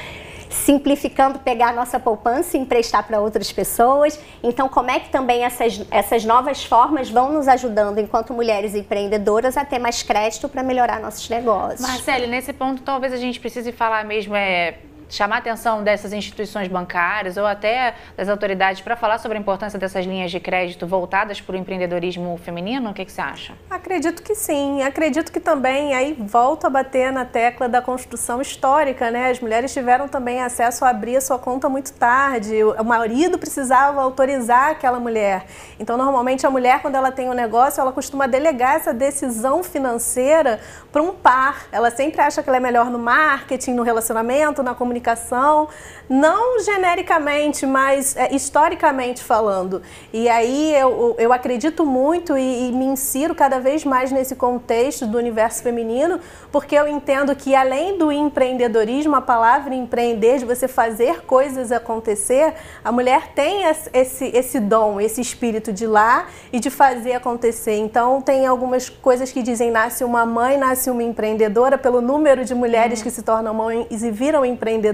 simplificando, 0.53 1.39
pegar 1.39 1.73
nossa 1.73 1.99
poupança 1.99 2.57
e 2.57 2.59
emprestar 2.59 3.05
para 3.07 3.19
outras 3.19 3.51
pessoas. 3.51 4.19
Então, 4.43 4.67
como 4.69 4.91
é 4.91 4.99
que 4.99 5.09
também 5.09 5.43
essas, 5.43 5.85
essas 5.89 6.25
novas 6.25 6.63
formas 6.63 7.09
vão 7.09 7.31
nos 7.31 7.47
ajudando, 7.47 7.99
enquanto 7.99 8.33
mulheres 8.33 8.75
empreendedoras, 8.75 9.57
a 9.57 9.65
ter 9.65 9.79
mais 9.79 10.03
crédito 10.03 10.47
para 10.49 10.61
melhorar 10.61 10.99
nossos 10.99 11.27
negócios? 11.29 11.81
Marcele, 11.81 12.27
nesse 12.27 12.53
ponto, 12.53 12.81
talvez 12.81 13.13
a 13.13 13.17
gente 13.17 13.39
precise 13.39 13.71
falar 13.71 14.05
mesmo 14.05 14.35
é, 14.35 14.75
chamar 15.11 15.35
a 15.35 15.39
atenção 15.39 15.83
dessas 15.83 16.13
instituições 16.13 16.69
bancárias 16.69 17.35
ou 17.35 17.45
até 17.45 17.95
das 18.15 18.29
autoridades 18.29 18.81
para 18.81 18.95
falar 18.95 19.17
sobre 19.17 19.37
a 19.37 19.41
importância 19.41 19.77
dessas 19.77 20.05
linhas 20.05 20.31
de 20.31 20.39
crédito 20.39 20.87
voltadas 20.87 21.41
para 21.41 21.53
o 21.53 21.57
empreendedorismo 21.57 22.37
feminino? 22.37 22.89
O 22.89 22.93
que, 22.93 23.03
que, 23.03 23.11
você 23.11 23.21
acha? 23.21 23.53
Acredito 23.69 24.23
que 24.23 24.33
sim. 24.33 24.81
Acredito 24.81 25.31
que 25.31 25.39
também 25.39 25.93
aí 25.93 26.13
volta 26.17 26.67
a 26.67 26.69
bater 26.69 27.11
na 27.11 27.25
tecla 27.25 27.67
da 27.67 27.81
construção 27.81 28.41
histórica, 28.41 29.11
né? 29.11 29.29
As 29.29 29.41
mulheres 29.41 29.73
tiveram 29.73 30.07
também 30.07 30.41
acesso 30.41 30.85
a 30.85 30.89
abrir 30.89 31.17
a 31.17 31.21
sua 31.21 31.37
conta 31.37 31.67
muito 31.67 31.91
tarde. 31.93 32.63
O 32.63 32.83
marido 32.83 33.37
precisava 33.37 34.01
autorizar 34.01 34.71
aquela 34.71 34.99
mulher. 34.99 35.45
Então, 35.77 35.97
normalmente 35.97 36.47
a 36.47 36.49
mulher, 36.49 36.81
quando 36.81 36.95
ela 36.95 37.11
tem 37.11 37.29
um 37.29 37.33
negócio, 37.33 37.81
ela 37.81 37.91
costuma 37.91 38.27
delegar 38.27 38.75
essa 38.75 38.93
decisão 38.93 39.61
financeira 39.61 40.61
para 40.89 41.01
um 41.01 41.13
par. 41.13 41.65
Ela 41.69 41.91
sempre 41.91 42.21
acha 42.21 42.41
que 42.41 42.49
ela 42.49 42.57
é 42.57 42.61
melhor 42.61 42.89
no 42.89 42.97
marketing, 42.97 43.73
no 43.73 43.83
relacionamento, 43.83 44.63
na 44.63 44.73
comunicação 44.73 45.00
comunicação, 45.01 45.67
não 46.07 46.59
genericamente, 46.59 47.65
mas 47.65 48.15
é, 48.15 48.33
historicamente 48.35 49.23
falando. 49.23 49.81
E 50.13 50.29
aí 50.29 50.73
eu, 50.75 51.15
eu 51.17 51.33
acredito 51.33 51.85
muito 51.85 52.37
e, 52.37 52.69
e 52.69 52.71
me 52.71 52.85
insiro 52.85 53.33
cada 53.33 53.59
vez 53.59 53.83
mais 53.83 54.11
nesse 54.11 54.35
contexto 54.35 55.07
do 55.07 55.17
universo 55.17 55.63
feminino, 55.63 56.19
porque 56.51 56.75
eu 56.75 56.87
entendo 56.87 57.35
que 57.35 57.55
além 57.55 57.97
do 57.97 58.11
empreendedorismo, 58.11 59.15
a 59.15 59.21
palavra 59.21 59.73
empreender, 59.73 60.39
de 60.39 60.45
você 60.45 60.67
fazer 60.67 61.21
coisas 61.21 61.71
acontecer, 61.71 62.53
a 62.83 62.91
mulher 62.91 63.29
tem 63.33 63.63
esse, 63.63 64.25
esse 64.27 64.59
dom, 64.59 64.99
esse 65.01 65.19
espírito 65.19 65.73
de 65.73 65.87
lá 65.87 66.27
e 66.51 66.59
de 66.59 66.69
fazer 66.69 67.13
acontecer. 67.13 67.77
Então 67.77 68.21
tem 68.21 68.45
algumas 68.45 68.89
coisas 68.89 69.31
que 69.31 69.41
dizem 69.41 69.71
nasce 69.71 70.03
uma 70.03 70.25
mãe, 70.25 70.57
nasce 70.57 70.89
uma 70.89 71.03
empreendedora, 71.03 71.77
pelo 71.77 72.01
número 72.01 72.43
de 72.43 72.53
mulheres 72.53 72.99
uhum. 72.99 73.03
que 73.05 73.11
se 73.11 73.23
tornam 73.23 73.53
mães 73.53 74.03
e 74.03 74.11
viram 74.11 74.45
empreendedoras. 74.45 74.90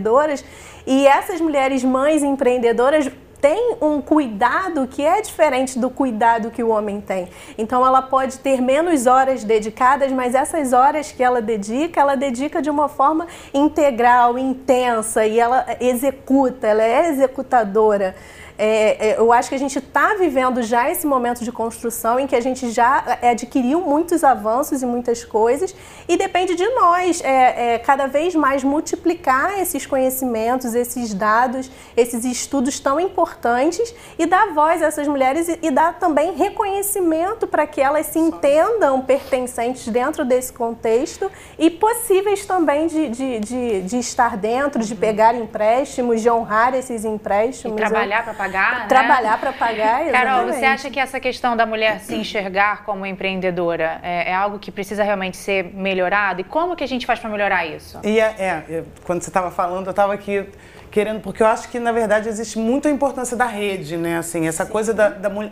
E 0.85 1.07
essas 1.07 1.41
mulheres 1.41 1.83
mães 1.83 2.23
empreendedoras 2.23 3.11
tem 3.41 3.77
um 3.81 4.01
cuidado 4.01 4.87
que 4.87 5.05
é 5.05 5.21
diferente 5.21 5.77
do 5.77 5.89
cuidado 5.89 6.49
que 6.49 6.63
o 6.63 6.69
homem 6.69 6.99
tem. 6.99 7.29
Então 7.57 7.85
ela 7.85 8.01
pode 8.01 8.39
ter 8.39 8.61
menos 8.61 9.05
horas 9.05 9.43
dedicadas, 9.43 10.11
mas 10.11 10.33
essas 10.33 10.73
horas 10.73 11.11
que 11.11 11.23
ela 11.23 11.41
dedica, 11.41 12.01
ela 12.01 12.15
dedica 12.15 12.61
de 12.61 12.69
uma 12.69 12.89
forma 12.89 13.27
integral, 13.53 14.37
intensa 14.37 15.25
e 15.25 15.39
ela 15.39 15.65
executa, 15.79 16.67
ela 16.67 16.83
é 16.83 17.09
executadora. 17.09 18.15
É, 18.57 19.09
é, 19.09 19.19
eu 19.19 19.31
acho 19.31 19.49
que 19.49 19.55
a 19.55 19.59
gente 19.59 19.77
está 19.77 20.15
vivendo 20.15 20.63
já 20.63 20.89
esse 20.89 21.05
momento 21.05 21.43
de 21.43 21.51
construção 21.51 22.19
em 22.19 22.25
que 22.25 22.35
a 22.35 22.41
gente 22.41 22.71
já 22.71 23.19
é, 23.21 23.29
adquiriu 23.29 23.81
muitos 23.81 24.23
avanços 24.23 24.81
e 24.81 24.85
muitas 24.85 25.23
coisas 25.23 25.75
e 26.07 26.17
depende 26.17 26.55
de 26.55 26.67
nós 26.69 27.21
é, 27.23 27.75
é, 27.75 27.79
cada 27.79 28.07
vez 28.07 28.33
mais 28.33 28.63
multiplicar 28.63 29.59
esses 29.59 29.85
conhecimentos, 29.85 30.73
esses 30.73 31.13
dados, 31.13 31.69
esses 31.95 32.25
estudos 32.25 32.79
tão 32.79 32.99
importantes 32.99 33.93
e 34.17 34.25
dar 34.25 34.53
voz 34.53 34.81
a 34.81 34.87
essas 34.87 35.07
mulheres 35.07 35.47
e, 35.47 35.59
e 35.61 35.69
dar 35.69 35.99
também 35.99 36.33
reconhecimento 36.33 37.45
para 37.45 37.67
que 37.67 37.79
elas 37.79 38.07
se 38.07 38.17
entendam 38.17 39.01
pertencentes 39.01 39.87
dentro 39.87 40.25
desse 40.25 40.51
contexto 40.51 41.31
e 41.59 41.69
possíveis 41.69 42.45
também 42.45 42.87
de, 42.87 43.09
de, 43.09 43.39
de, 43.39 43.81
de 43.83 43.99
estar 43.99 44.35
dentro, 44.35 44.83
de 44.83 44.95
pegar 44.95 45.35
empréstimos, 45.35 46.21
de 46.21 46.29
honrar 46.29 46.73
esses 46.73 47.05
empréstimos. 47.05 47.77
E 47.77 47.79
trabalhar 47.79 48.23
para 48.23 48.33
pagar. 48.33 48.46
Né? 48.51 48.85
Trabalhar 48.87 49.39
para 49.39 49.53
pagar, 49.53 50.07
exatamente. 50.07 50.11
Carol, 50.17 50.45
você 50.45 50.65
acha 50.65 50.89
que 50.89 50.99
essa 50.99 51.19
questão 51.19 51.55
da 51.55 51.65
mulher 51.65 51.99
se 51.99 52.15
enxergar 52.15 52.83
como 52.83 53.05
empreendedora 53.05 53.99
é, 54.03 54.31
é 54.31 54.33
algo 54.33 54.59
que 54.59 54.71
precisa 54.71 55.03
realmente 55.03 55.37
ser 55.37 55.65
melhorado? 55.73 56.41
E 56.41 56.43
como 56.43 56.75
que 56.75 56.83
a 56.83 56.87
gente 56.87 57.05
faz 57.05 57.19
para 57.19 57.29
melhorar 57.29 57.65
isso? 57.65 57.99
E 58.03 58.19
é, 58.19 58.63
é, 58.69 58.83
quando 59.03 59.21
você 59.21 59.29
estava 59.29 59.51
falando, 59.51 59.87
eu 59.87 59.91
estava 59.91 60.13
aqui 60.13 60.47
querendo, 60.89 61.21
porque 61.21 61.43
eu 61.43 61.47
acho 61.47 61.69
que 61.69 61.79
na 61.79 61.91
verdade 61.91 62.29
existe 62.29 62.57
muita 62.57 62.89
importância 62.89 63.35
da 63.35 63.45
rede, 63.45 63.97
né? 63.97 64.17
Assim, 64.17 64.47
essa 64.47 64.65
Sim. 64.65 64.71
coisa 64.71 64.93
da, 64.93 65.09
da 65.09 65.29
mulher 65.29 65.51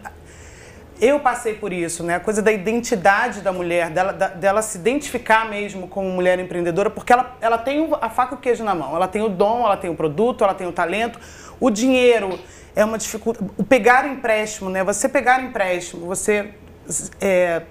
eu 1.00 1.20
passei 1.20 1.56
por 1.56 1.74
isso, 1.74 2.04
né? 2.04 2.16
A 2.16 2.20
coisa 2.20 2.42
da 2.42 2.52
identidade 2.52 3.42
da 3.42 3.52
mulher, 3.52 3.90
dela, 3.90 4.14
da, 4.14 4.28
dela 4.30 4.62
se 4.62 4.78
identificar 4.78 5.50
mesmo 5.50 5.88
como 5.88 6.10
mulher 6.10 6.40
empreendedora, 6.40 6.90
porque 6.90 7.12
ela, 7.12 7.36
ela 7.42 7.58
tem 7.58 7.90
a 8.00 8.10
faca 8.10 8.36
e 8.36 8.38
o 8.38 8.40
queijo 8.40 8.64
na 8.64 8.74
mão. 8.74 8.96
Ela 8.96 9.08
tem 9.08 9.22
o 9.22 9.30
dom, 9.30 9.66
ela 9.66 9.76
tem 9.76 9.90
o 9.90 9.96
produto, 9.96 10.44
ela 10.44 10.54
tem 10.54 10.66
o 10.66 10.72
talento, 10.72 11.20
o 11.60 11.70
dinheiro 11.70 12.40
é 12.76 12.84
uma 12.84 12.98
dificuldade. 12.98 13.50
O 13.58 13.64
pegar 13.64 14.08
empréstimo, 14.08 14.70
né? 14.70 14.84
Você 14.84 15.08
pegar 15.08 15.42
empréstimo, 15.42 16.06
você 16.06 16.52
é, 17.22 17.62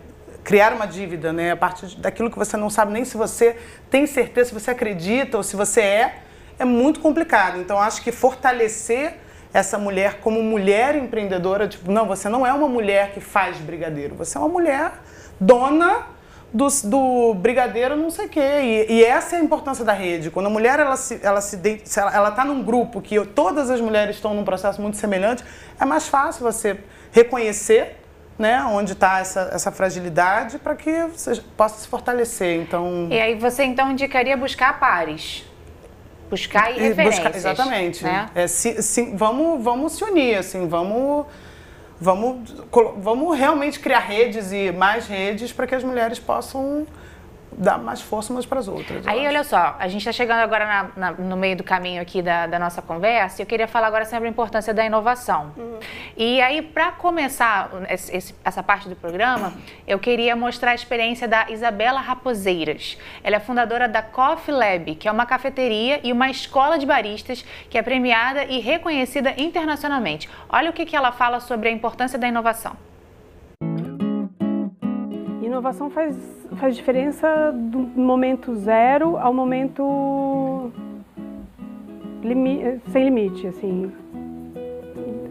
criar 0.42 0.72
uma 0.72 0.86
dívida, 0.86 1.32
né? 1.32 1.52
A 1.52 1.56
partir 1.56 1.94
daquilo 1.96 2.30
que 2.30 2.38
você 2.38 2.56
não 2.56 2.70
sabe 2.70 2.92
nem 2.92 3.04
se 3.04 3.16
você 3.16 3.56
tem 3.90 4.06
certeza, 4.06 4.48
se 4.48 4.54
você 4.54 4.70
acredita 4.70 5.36
ou 5.36 5.42
se 5.42 5.56
você 5.56 5.80
é, 5.80 6.18
é 6.58 6.64
muito 6.64 7.00
complicado. 7.00 7.58
Então, 7.58 7.78
acho 7.78 8.02
que 8.02 8.10
fortalecer 8.10 9.14
essa 9.52 9.78
mulher 9.78 10.18
como 10.20 10.42
mulher 10.42 10.96
empreendedora, 10.96 11.68
tipo, 11.68 11.90
não, 11.90 12.06
você 12.06 12.28
não 12.28 12.46
é 12.46 12.52
uma 12.52 12.68
mulher 12.68 13.12
que 13.12 13.20
faz 13.20 13.56
brigadeiro, 13.58 14.16
você 14.16 14.36
é 14.36 14.40
uma 14.40 14.48
mulher 14.48 14.92
dona 15.38 16.06
do, 16.54 16.68
do 16.84 17.34
brigadeiro 17.34 17.96
não 17.96 18.10
sei 18.10 18.26
o 18.26 18.28
quê. 18.28 18.40
E, 18.88 18.92
e, 18.92 19.04
essa 19.04 19.34
é 19.34 19.40
a 19.40 19.42
importância 19.42 19.84
da 19.84 19.92
rede. 19.92 20.30
Quando 20.30 20.46
a 20.46 20.50
mulher 20.50 20.78
ela 20.78 20.96
se, 20.96 21.18
ela 21.20 21.40
se, 21.40 21.58
ela 21.96 22.28
está 22.28 22.44
num 22.44 22.62
grupo 22.62 23.02
que 23.02 23.22
todas 23.26 23.68
as 23.70 23.80
mulheres 23.80 24.14
estão 24.14 24.32
num 24.32 24.44
processo 24.44 24.80
muito 24.80 24.96
semelhante, 24.96 25.44
é 25.80 25.84
mais 25.84 26.06
fácil 26.06 26.44
você 26.44 26.78
reconhecer 27.10 27.96
né, 28.38 28.62
onde 28.64 28.92
está 28.92 29.18
essa, 29.18 29.50
essa 29.52 29.72
fragilidade 29.72 30.58
para 30.58 30.76
que 30.76 30.92
você 31.06 31.40
possa 31.56 31.80
se 31.80 31.88
fortalecer. 31.88 32.60
Então... 32.60 33.08
E 33.10 33.20
aí 33.20 33.34
você 33.34 33.64
então 33.64 33.90
indicaria 33.90 34.36
buscar 34.36 34.78
pares? 34.78 35.44
Buscar 36.30 36.70
e 36.70 36.80
referências. 36.80 37.24
Buscar, 37.24 37.36
exatamente. 37.36 38.04
Né? 38.04 38.30
É, 38.34 38.46
se, 38.46 38.80
se, 38.82 39.12
vamos, 39.14 39.62
vamos 39.62 39.92
se 39.92 40.04
unir, 40.04 40.36
assim, 40.36 40.68
vamos 40.68 41.26
vamos, 42.00 42.54
vamos 42.98 43.38
realmente 43.38 43.78
criar 43.78 44.00
redes 44.00 44.52
e 44.52 44.72
mais 44.72 45.06
redes 45.06 45.52
para 45.52 45.66
que 45.66 45.74
as 45.74 45.84
mulheres 45.84 46.18
possam 46.18 46.86
dar 47.56 47.78
mais 47.78 48.00
força 48.00 48.32
umas 48.32 48.46
para 48.46 48.58
as 48.58 48.68
outras. 48.68 49.06
Aí, 49.06 49.26
olha 49.26 49.44
só, 49.44 49.76
a 49.78 49.88
gente 49.88 50.00
está 50.00 50.12
chegando 50.12 50.40
agora 50.40 50.66
na, 50.66 50.90
na, 50.96 51.12
no 51.12 51.36
meio 51.36 51.56
do 51.56 51.64
caminho 51.64 52.00
aqui 52.00 52.20
da, 52.20 52.46
da, 52.46 52.58
nossa 52.58 52.82
conversa 52.82 53.40
e 53.40 53.42
eu 53.42 53.46
queria 53.46 53.68
falar 53.68 53.86
agora 53.86 54.04
sobre 54.04 54.28
a 54.28 54.30
importância 54.30 54.74
da 54.74 54.84
inovação. 54.84 55.52
Uhum. 55.56 55.78
E 56.16 56.40
aí, 56.40 56.62
para 56.62 56.92
começar 56.92 57.70
esse, 57.88 58.34
essa 58.44 58.62
parte 58.62 58.88
do 58.88 58.96
programa, 58.96 59.52
eu 59.86 59.98
queria 59.98 60.34
mostrar 60.34 60.72
a 60.72 60.74
experiência 60.74 61.28
da 61.28 61.50
Isabela 61.50 62.00
Raposeiras. 62.00 62.98
Ela 63.22 63.36
é 63.36 63.40
fundadora 63.40 63.88
da 63.88 64.02
Coffee 64.02 64.54
Lab, 64.54 64.94
que 64.96 65.08
é 65.08 65.12
uma 65.12 65.26
cafeteria 65.26 66.00
e 66.02 66.12
uma 66.12 66.30
escola 66.30 66.78
de 66.78 66.86
baristas 66.86 67.44
que 67.70 67.78
é 67.78 67.82
premiada 67.82 68.44
e 68.44 68.58
reconhecida 68.60 69.34
internacionalmente. 69.36 70.28
Olha 70.48 70.70
o 70.70 70.72
que, 70.72 70.84
que 70.84 70.96
ela 70.96 71.12
fala 71.12 71.40
sobre 71.40 71.68
a 71.68 71.72
importância 71.72 72.18
da 72.18 72.26
inovação. 72.26 72.76
Inovação 75.42 75.90
faz 75.90 76.43
faz 76.54 76.76
diferença 76.76 77.52
do 77.52 77.78
momento 77.78 78.54
zero 78.54 79.16
ao 79.16 79.32
momento 79.32 80.70
limi 82.22 82.80
sem 82.90 83.04
limite, 83.04 83.46
assim. 83.46 83.92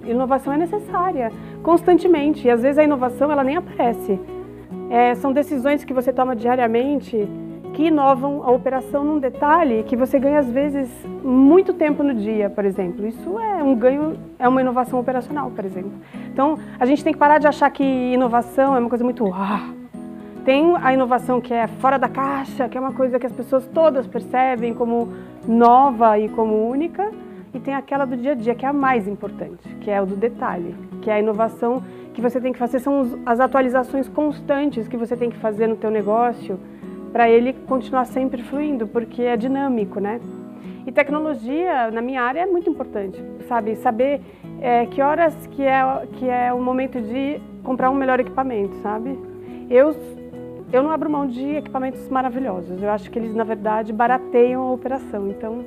Inovação 0.06 0.54
é 0.54 0.58
necessária 0.58 1.32
constantemente 1.62 2.48
e 2.48 2.52
às 2.52 2.62
vezes 2.62 2.78
a 2.78 2.84
inovação 2.84 3.32
ela 3.32 3.44
nem 3.44 3.58
aparece. 3.58 4.20
É, 4.90 5.16
são 5.16 5.32
decisões 5.32 5.84
que 5.84 5.94
você 5.94 6.12
toma 6.12 6.36
diariamente 6.36 7.28
que 7.74 7.88
inovam 7.88 8.44
a 8.44 8.52
operação 8.52 9.04
num 9.04 9.18
detalhe 9.18 9.84
que 9.84 9.96
você 9.96 10.20
ganha 10.20 10.40
às 10.40 10.50
vezes 10.50 10.90
muito 11.24 11.74
tempo 11.74 12.04
no 12.04 12.14
dia, 12.14 12.50
por 12.50 12.64
exemplo. 12.66 13.08
Isso 13.08 13.40
é 13.40 13.64
um 13.64 13.76
ganho, 13.76 14.16
é 14.38 14.48
uma 14.48 14.62
inovação 14.62 15.00
operacional, 15.00 15.50
por 15.52 15.66
exemplo. 15.66 15.92
Então 16.32 16.60
a 16.80 16.86
gente 16.86 17.04
tem 17.04 17.12
que 17.12 17.20
parar 17.20 17.40
de 17.40 17.48
achar 17.48 17.70
que 17.72 17.84
inovação 17.84 18.76
é 18.76 18.80
uma 18.80 18.90
coisa 18.90 19.04
muito 19.04 19.26
ah, 19.34 19.68
tem 20.46 20.76
a 20.82 20.94
inovação 20.94 21.40
que 21.40 21.54
é 21.54 21.68
fora 21.68 21.98
da 21.98 22.10
caixa, 22.10 22.68
que 22.68 22.78
é 22.78 22.82
uma 22.82 22.94
coisa 22.94 23.18
que 23.20 23.26
as 23.26 23.32
pessoas 23.32 23.66
todas 23.68 24.06
percebem 24.06 24.74
como 24.74 25.10
nova 25.48 26.20
e 26.20 26.28
como 26.30 26.68
única, 26.68 27.12
e 27.54 27.60
tem 27.60 27.74
aquela 27.74 28.06
do 28.06 28.18
dia 28.18 28.32
a 28.32 28.36
dia 28.36 28.56
que 28.56 28.66
é 28.66 28.70
a 28.70 28.74
mais 28.74 29.08
importante, 29.08 29.68
que 29.82 29.90
é 29.90 30.02
o 30.02 30.06
do 30.06 30.16
detalhe, 30.16 30.76
que 31.02 31.10
é 31.10 31.14
a 31.14 31.20
inovação 31.20 31.84
que 32.14 32.22
você 32.22 32.40
tem 32.40 32.52
que 32.54 32.60
fazer 32.60 32.80
são 32.80 33.22
as 33.26 33.40
atualizações 33.40 34.08
constantes 34.08 34.88
que 34.88 34.98
você 34.98 35.16
tem 35.16 35.30
que 35.30 35.38
fazer 35.38 35.68
no 35.68 35.76
teu 35.76 35.90
negócio 35.90 36.60
para 37.12 37.30
ele 37.30 37.54
continuar 37.54 38.06
sempre 38.06 38.42
fluindo, 38.44 38.88
porque 38.88 39.22
é 39.22 39.38
dinâmico, 39.38 40.00
né? 40.00 40.20
E 40.86 40.92
tecnologia 40.92 41.90
na 41.92 42.02
minha 42.02 42.22
área 42.22 42.42
é 42.42 42.46
muito 42.46 42.70
importante, 42.70 43.24
sabe? 43.48 43.76
Saber 43.78 44.20
é, 44.60 44.86
que 44.88 45.02
horas 45.02 45.34
que 45.48 45.64
é 45.64 45.82
que 46.14 46.28
é 46.28 46.52
o 46.54 46.62
momento 46.62 47.00
de 47.02 47.40
comprar 47.64 47.90
um 47.90 47.96
melhor 47.96 48.20
equipamento, 48.20 48.76
sabe? 48.78 49.18
Eu 49.70 49.96
eu 50.74 50.82
não 50.82 50.90
abro 50.90 51.08
mão 51.08 51.28
de 51.28 51.56
equipamentos 51.56 52.10
maravilhosos. 52.10 52.82
Eu 52.82 52.90
acho 52.90 53.10
que 53.12 53.20
eles 53.20 53.36
na 53.36 53.44
verdade 53.44 53.94
barateiam 53.94 54.64
a 54.64 54.72
operação. 54.72 55.30
Então 55.30 55.64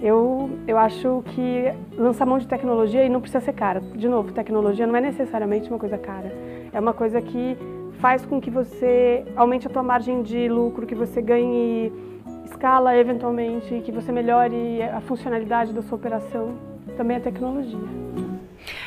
eu, 0.00 0.48
eu 0.68 0.78
acho 0.78 1.24
que 1.34 1.64
lançar 1.98 2.24
mão 2.24 2.38
de 2.38 2.46
tecnologia 2.46 3.04
e 3.04 3.08
não 3.08 3.20
precisa 3.20 3.44
ser 3.44 3.52
cara. 3.52 3.80
De 3.80 4.08
novo, 4.08 4.32
tecnologia 4.32 4.86
não 4.86 4.94
é 4.94 5.00
necessariamente 5.00 5.68
uma 5.68 5.78
coisa 5.78 5.98
cara. 5.98 6.32
É 6.72 6.78
uma 6.78 6.92
coisa 6.92 7.20
que 7.20 7.58
faz 7.98 8.24
com 8.24 8.40
que 8.40 8.48
você 8.48 9.24
aumente 9.34 9.66
a 9.66 9.70
tua 9.70 9.82
margem 9.82 10.22
de 10.22 10.48
lucro, 10.48 10.86
que 10.86 10.94
você 10.94 11.20
ganhe 11.20 11.92
escala 12.44 12.96
eventualmente, 12.96 13.80
que 13.80 13.90
você 13.90 14.12
melhore 14.12 14.82
a 14.82 15.00
funcionalidade 15.00 15.72
da 15.72 15.82
sua 15.82 15.96
operação. 15.96 16.54
Também 16.96 17.16
é 17.16 17.20
tecnologia. 17.20 18.23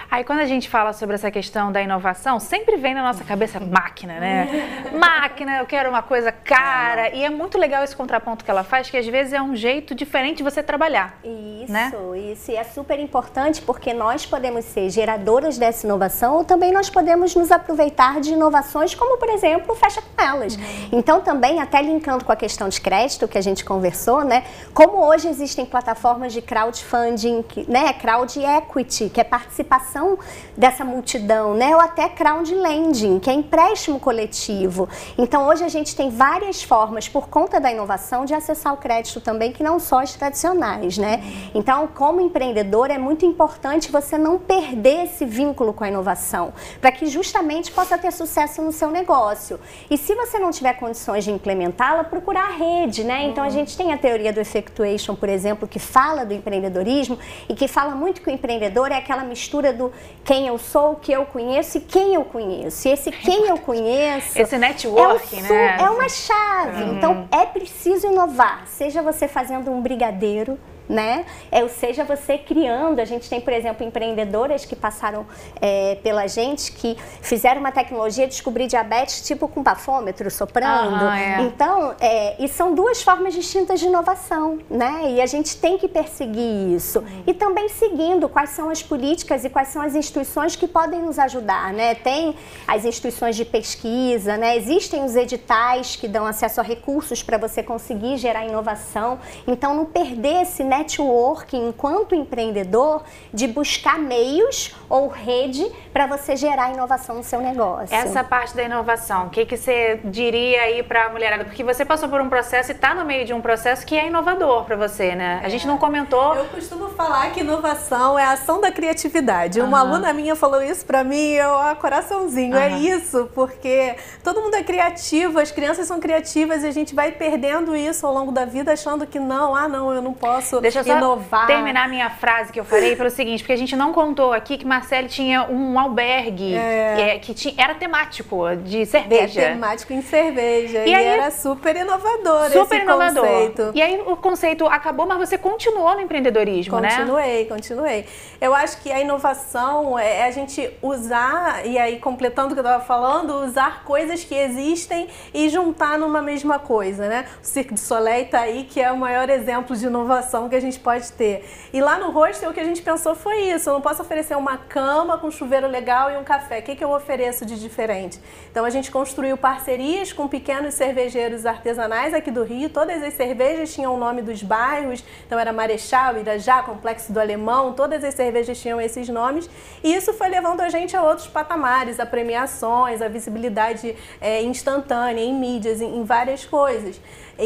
Aí 0.10 0.24
quando 0.24 0.40
a 0.40 0.46
gente 0.46 0.70
fala 0.70 0.94
sobre 0.94 1.16
essa 1.16 1.30
questão 1.30 1.70
da 1.70 1.82
inovação, 1.82 2.40
sempre 2.40 2.78
vem 2.78 2.94
na 2.94 3.04
nossa 3.04 3.26
cabeça 3.26 3.60
máquina, 3.60 4.20
né? 4.20 4.48
máquina, 4.98 5.58
eu 5.58 5.66
quero 5.66 5.90
uma 5.90 6.02
coisa 6.02 6.32
cara. 6.32 7.10
E 7.14 7.26
é 7.26 7.30
muito 7.30 7.58
legal 7.58 7.84
esse 7.84 7.96
contraponto 7.96 8.46
que 8.46 8.50
ela 8.50 8.64
faz, 8.64 8.90
que 8.90 8.96
às 8.96 9.06
vezes 9.06 9.34
é 9.34 9.42
um 9.42 9.54
jeito 9.54 9.94
diferente 9.94 10.38
de 10.38 10.44
você 10.44 10.64
trabalhar. 10.64 11.20
Isso, 11.24 11.72
né? 11.72 11.92
isso. 12.32 12.52
E 12.52 12.56
é 12.56 12.64
super 12.64 13.00
importante 13.00 13.62
porque 13.62 13.94
nós 13.94 14.26
podemos 14.26 14.64
ser 14.64 14.90
geradoras 14.90 15.58
dessa 15.58 15.86
inovação 15.86 16.38
ou 16.38 16.46
também 16.46 16.72
nós 16.72 16.90
podemos 16.90 17.36
nos 17.36 17.52
aproveitar 17.52 18.22
de 18.22 18.32
inovações, 18.32 18.96
como 18.96 19.18
por 19.18 19.30
exemplo, 19.30 19.76
fecha 19.76 20.02
com 20.02 20.24
elas. 20.24 20.56
Uhum. 20.56 20.90
Então 20.94 21.20
também, 21.20 21.60
até 21.60 21.82
linkando 21.82 22.24
com 22.24 22.32
a 22.32 22.36
questão 22.36 22.70
de 22.70 22.80
crédito 22.80 23.28
que 23.28 23.38
a 23.38 23.42
gente 23.42 23.66
conversou, 23.66 24.24
né? 24.24 24.46
Como 24.74 25.06
hoje 25.06 25.28
existem 25.28 25.66
plataformas 25.66 26.32
de 26.32 26.42
crowdfunding, 26.42 27.44
né? 27.68 27.92
Crowd 27.92 28.40
equity, 28.40 29.10
que 29.10 29.20
é 29.20 29.24
participação 29.26 29.97
participação 29.98 30.20
dessa 30.56 30.86
multidão, 30.86 31.54
né? 31.54 31.76
Ou 31.76 31.82
até 31.82 32.08
crowdlending, 32.10 33.20
que 33.20 33.30
é 33.30 33.34
empréstimo 33.34 34.00
coletivo. 34.00 34.88
Então 35.18 35.48
hoje 35.48 35.64
a 35.64 35.70
gente 35.70 35.96
tem 35.96 36.10
várias 36.10 36.64
formas, 36.64 37.08
por 37.08 37.28
conta 37.28 37.60
da 37.60 37.72
inovação, 37.72 38.26
de 38.26 38.34
acessar 38.34 38.74
o 38.74 38.78
crédito 38.78 39.20
também, 39.20 39.52
que 39.52 39.64
não 39.64 39.80
só 39.80 40.00
as 40.00 40.14
tradicionais, 40.14 40.98
né? 40.98 41.24
Então, 41.54 41.88
como 41.88 42.22
empreendedor, 42.22 42.92
é 42.92 42.98
muito 42.98 43.26
importante 43.26 43.92
você 43.92 44.18
não 44.18 44.38
perder 44.38 45.06
esse 45.06 45.26
vínculo 45.26 45.74
com 45.74 45.84
a 45.84 45.90
inovação, 45.90 46.54
para 46.82 46.92
que 46.92 47.06
justamente 47.08 47.72
possa 47.72 47.98
ter 47.98 48.12
sucesso 48.12 48.62
no 48.62 48.72
seu 48.72 48.90
negócio. 48.90 49.60
E 49.90 49.98
se 49.98 50.14
você 50.16 50.40
não 50.40 50.52
tiver 50.52 50.74
condições 50.74 51.24
de 51.24 51.32
implementá-la, 51.32 52.04
procurar 52.04 52.50
a 52.50 52.52
rede, 52.52 53.04
né? 53.04 53.26
Então 53.26 53.44
a 53.44 53.50
gente 53.50 53.76
tem 53.78 53.94
a 53.94 53.98
teoria 53.98 54.34
do 54.34 54.40
effectuation, 54.40 55.16
por 55.16 55.30
exemplo, 55.30 55.68
que 55.68 55.80
fala 55.80 56.26
do 56.26 56.34
empreendedorismo 56.34 57.18
e 57.48 57.56
que 57.56 57.68
fala 57.68 57.96
muito 57.96 58.22
que 58.22 58.30
o 58.30 58.34
empreendedor 58.34 58.92
é 58.92 58.98
aquela 58.98 59.24
mistura 59.24 59.72
do 59.72 59.87
quem 60.24 60.48
eu 60.48 60.58
sou, 60.58 60.94
o 60.94 60.96
que 60.96 61.12
eu 61.12 61.26
conheço 61.26 61.78
e 61.78 61.82
quem 61.82 62.14
eu 62.14 62.24
conheço. 62.24 62.88
E 62.88 62.92
esse 62.92 63.12
quem 63.12 63.48
eu 63.48 63.58
conheço. 63.58 64.40
Esse 64.40 64.58
networking, 64.58 65.40
é 65.40 65.42
né? 65.42 65.78
É 65.80 65.90
uma 65.90 66.10
chave. 66.10 66.84
Uhum. 66.84 66.98
Então 66.98 67.28
é 67.32 67.46
preciso 67.46 68.08
inovar. 68.08 68.68
Seja 68.68 69.02
você 69.02 69.28
fazendo 69.28 69.72
um 69.72 69.82
brigadeiro 69.82 70.58
né? 70.88 71.26
É, 71.52 71.64
ou 71.64 71.70
seja, 71.70 72.04
você 72.04 72.38
criando. 72.38 73.00
A 73.00 73.06
gente 73.06 73.30
tem, 73.30 73.42
por 73.42 73.54
exemplo, 73.54 73.86
empreendedoras 73.86 74.66
que 74.66 74.76
passaram 74.76 75.26
é, 75.62 75.96
pela 76.04 76.28
gente 76.28 76.72
que 76.72 76.98
fizeram 77.22 77.60
uma 77.60 77.72
tecnologia 77.72 78.26
de 78.26 78.34
descobrir 78.34 78.68
diabetes 78.68 79.22
tipo 79.22 79.48
com 79.48 79.62
bafômetro 79.62 80.30
soprando. 80.32 81.06
Ah, 81.06 81.20
é. 81.20 81.42
Então, 81.42 81.96
é, 82.00 82.36
e 82.44 82.48
são 82.48 82.74
duas 82.74 83.02
formas 83.02 83.34
distintas 83.34 83.80
de 83.80 83.88
inovação, 83.88 84.60
né? 84.70 85.12
E 85.12 85.22
a 85.22 85.26
gente 85.26 85.58
tem 85.58 85.78
que 85.78 85.88
perseguir 85.88 86.74
isso. 86.76 87.04
E 87.26 87.34
também 87.34 87.68
seguindo 87.70 88.30
quais 88.30 88.52
são 88.52 88.70
as 88.70 88.82
políticas 88.82 89.44
e 89.44 89.50
quais 89.50 89.70
são 89.70 89.82
as 89.82 89.96
instituições 89.96 90.56
que 90.56 90.68
podem 90.68 91.02
nos 91.02 91.20
ajudar, 91.20 91.74
né? 91.74 91.96
Tem 91.96 92.36
as 92.68 92.86
instituições 92.86 93.36
de 93.36 93.46
pesquisa, 93.46 94.38
né? 94.38 94.56
Existem 94.58 95.04
os 95.04 95.16
editais 95.16 95.96
que 95.96 96.08
dão 96.08 96.26
acesso 96.26 96.62
a 96.62 96.64
recursos 96.64 97.24
para 97.24 97.38
você 97.38 97.62
conseguir 97.62 98.18
gerar 98.18 98.46
inovação. 98.46 99.20
Então, 99.46 99.74
não 99.74 99.86
perder 99.86 100.44
esse 100.44 100.64
né, 100.64 100.77
networking 100.78 101.70
enquanto 101.70 102.16
empreendedor 102.16 103.04
de 103.34 103.48
buscar 103.48 103.98
meios 103.98 104.76
ou 104.90 105.08
rede 105.08 105.66
para 105.92 106.06
você 106.08 106.36
gerar 106.36 106.72
inovação 106.72 107.16
no 107.16 107.24
seu 107.24 107.42
negócio. 107.42 107.96
Essa 107.96 108.24
parte 108.24 108.56
da 108.56 108.64
inovação, 108.64 109.28
o 109.28 109.30
que, 109.30 109.46
que 109.46 109.58
você 109.58 110.00
diria 110.06 110.62
aí 110.62 110.84
para 110.84 111.06
a 111.06 111.10
mulherada? 111.10 111.46
Porque 111.46 111.64
você 111.64 111.84
passou 111.84 112.08
por 112.10 112.22
um 112.22 112.30
processo 112.30 112.72
e 112.72 112.76
está 112.76 112.94
no 112.94 113.06
meio 113.06 113.26
de 113.26 113.34
um 113.34 113.42
processo 113.42 113.86
que 113.86 113.98
é 113.98 114.08
inovador 114.08 114.64
para 114.64 114.76
você, 114.76 115.16
né? 115.16 115.42
A 115.44 115.50
gente 115.50 115.66
não 115.68 115.78
comentou. 115.78 116.36
Eu 116.36 116.46
costumo 116.46 116.90
falar 116.90 117.32
que 117.32 117.42
inovação 117.42 118.18
é 118.18 118.24
a 118.24 118.32
ação 118.32 118.62
da 118.62 118.72
criatividade. 118.72 119.60
Uhum. 119.60 119.68
Uma 119.68 119.80
aluna 119.80 120.14
minha 120.14 120.36
falou 120.36 120.62
isso 120.62 120.86
para 120.86 121.04
mim, 121.04 121.32
eu, 121.32 121.58
a 121.58 121.76
coraçãozinho, 121.76 122.56
uhum. 122.56 122.62
é 122.62 122.80
isso, 122.80 123.30
porque 123.34 123.96
todo 124.24 124.42
mundo 124.42 124.56
é 124.56 124.64
criativo, 124.64 125.40
as 125.40 125.52
crianças 125.52 125.88
são 125.88 126.00
criativas 126.00 126.64
e 126.64 126.68
a 126.68 126.72
gente 126.72 126.94
vai 126.94 127.12
perdendo 127.12 127.76
isso 127.76 128.06
ao 128.06 128.14
longo 128.14 128.32
da 128.32 128.46
vida 128.46 128.72
achando 128.72 129.06
que 129.06 129.20
não, 129.20 129.56
ah, 129.56 129.68
não, 129.68 129.94
eu 129.94 130.02
não 130.02 130.14
posso 130.14 130.62
Deixa 130.74 130.80
eu 130.80 130.84
só 130.84 130.98
inovar. 130.98 131.48
terminar 131.48 131.88
minha 131.88 132.10
frase 132.10 132.52
que 132.52 132.60
eu 132.60 132.66
falei 132.66 132.96
pelo 132.96 133.10
seguinte, 133.10 133.42
porque 133.42 133.54
a 133.54 133.58
gente 133.58 133.76
não 133.76 133.94
contou 133.94 134.34
aqui 134.34 134.58
que 134.58 134.66
Marcele 134.66 135.08
tinha 135.08 135.44
um 135.50 135.80
albergue 135.80 136.56
é. 136.56 137.16
É, 137.16 137.20
que 137.20 137.34
tinha, 137.34 137.54
era 137.58 137.76
temático 137.76 138.38
de 138.64 138.86
cerveja. 138.86 139.42
É 139.42 139.50
temático 139.54 139.94
em 139.94 140.02
cerveja. 140.02 140.86
E, 140.86 140.90
e 140.90 140.94
aí, 140.94 141.06
era 141.06 141.32
super 141.32 141.76
inovador 141.76 142.52
super 142.52 142.82
inovador. 142.82 143.26
conceito. 143.26 143.72
E 143.74 143.82
aí 143.82 144.02
o 144.06 144.16
conceito 144.18 144.66
acabou, 144.68 145.06
mas 145.06 145.18
você 145.18 145.38
continuou 145.38 145.96
no 145.96 146.02
empreendedorismo, 146.02 146.74
continuei, 146.74 146.90
né? 146.90 146.98
Continuei, 146.98 147.46
continuei. 147.46 148.06
Eu 148.40 148.54
acho 148.54 148.82
que 148.82 148.92
a 148.92 149.00
inovação 149.00 149.98
é 149.98 150.24
a 150.24 150.32
gente 150.32 150.70
usar, 150.82 151.66
e 151.66 151.78
aí 151.78 152.00
completando 152.00 152.50
o 152.50 152.54
que 152.54 152.60
eu 152.60 152.66
estava 152.66 152.84
falando, 152.84 153.46
usar 153.46 153.84
coisas 153.84 154.24
que 154.24 154.36
existem 154.36 155.08
e 155.34 155.50
juntar 155.50 155.98
numa 155.98 156.22
mesma 156.22 156.60
coisa, 156.60 157.08
né? 157.08 157.26
O 157.42 157.46
Cirque 157.46 157.74
de 157.74 157.80
Soleil 157.80 158.26
está 158.26 158.42
aí, 158.42 158.64
que 158.64 158.82
é 158.82 158.92
o 158.92 158.98
maior 158.98 159.30
exemplo 159.30 159.76
de 159.76 159.86
inovação 159.86 160.50
que 160.50 160.56
a 160.58 160.62
gente 160.62 160.80
pode 160.80 161.12
ter. 161.14 161.46
E 161.72 161.80
lá 161.80 161.98
no 161.98 162.12
hostel 162.12 162.50
o 162.50 162.54
que 162.54 162.60
a 162.60 162.64
gente 162.64 162.82
pensou 162.82 163.16
foi 163.16 163.52
isso, 163.52 163.70
eu 163.70 163.74
não 163.74 163.82
posso 163.82 164.02
oferecer 164.02 164.36
uma 164.36 164.58
cama 164.58 165.18
com 165.18 165.30
chuveiro 165.32 165.68
legal 165.68 166.12
e 166.12 166.18
um 166.18 166.24
café. 166.24 166.60
O 166.60 166.64
que, 166.64 166.76
que 166.76 166.84
eu 166.84 166.92
ofereço 166.92 167.46
de 167.46 167.60
diferente? 167.60 168.20
Então 168.52 168.66
a 168.66 168.70
gente 168.70 168.92
construiu 168.92 169.38
parcerias 169.38 170.12
com 170.12 170.28
pequenos 170.28 170.74
cervejeiros 170.74 171.46
artesanais 171.46 172.14
aqui 172.14 172.32
do 172.32 172.44
Rio. 172.44 172.70
Todas 172.70 173.02
as 173.04 173.14
cervejas 173.14 173.74
tinham 173.74 173.94
o 173.94 173.98
nome 173.98 174.22
dos 174.22 174.44
bairros, 174.44 175.04
então 175.26 175.40
era 175.40 175.54
Marechal, 175.54 176.18
Irajá, 176.18 176.64
Complexo 176.64 177.14
do 177.14 177.20
Alemão, 177.20 177.74
todas 177.74 178.04
as 178.04 178.14
cervejas 178.14 178.60
tinham 178.60 178.82
esses 178.82 179.08
nomes. 179.10 179.50
E 179.84 179.94
isso 179.94 180.14
foi 180.14 180.28
levando 180.30 180.62
a 180.62 180.70
gente 180.70 180.96
a 180.96 181.04
outros 181.04 181.28
patamares, 181.28 182.00
a 182.00 182.06
premiações, 182.06 183.02
a 183.02 183.08
visibilidade 183.08 183.96
é, 184.20 184.42
instantânea 184.42 185.22
em 185.22 185.34
mídias, 185.34 185.82
em, 185.82 185.98
em 185.98 186.04
várias 186.04 186.46
coisas. 186.46 187.00
E, 187.40 187.44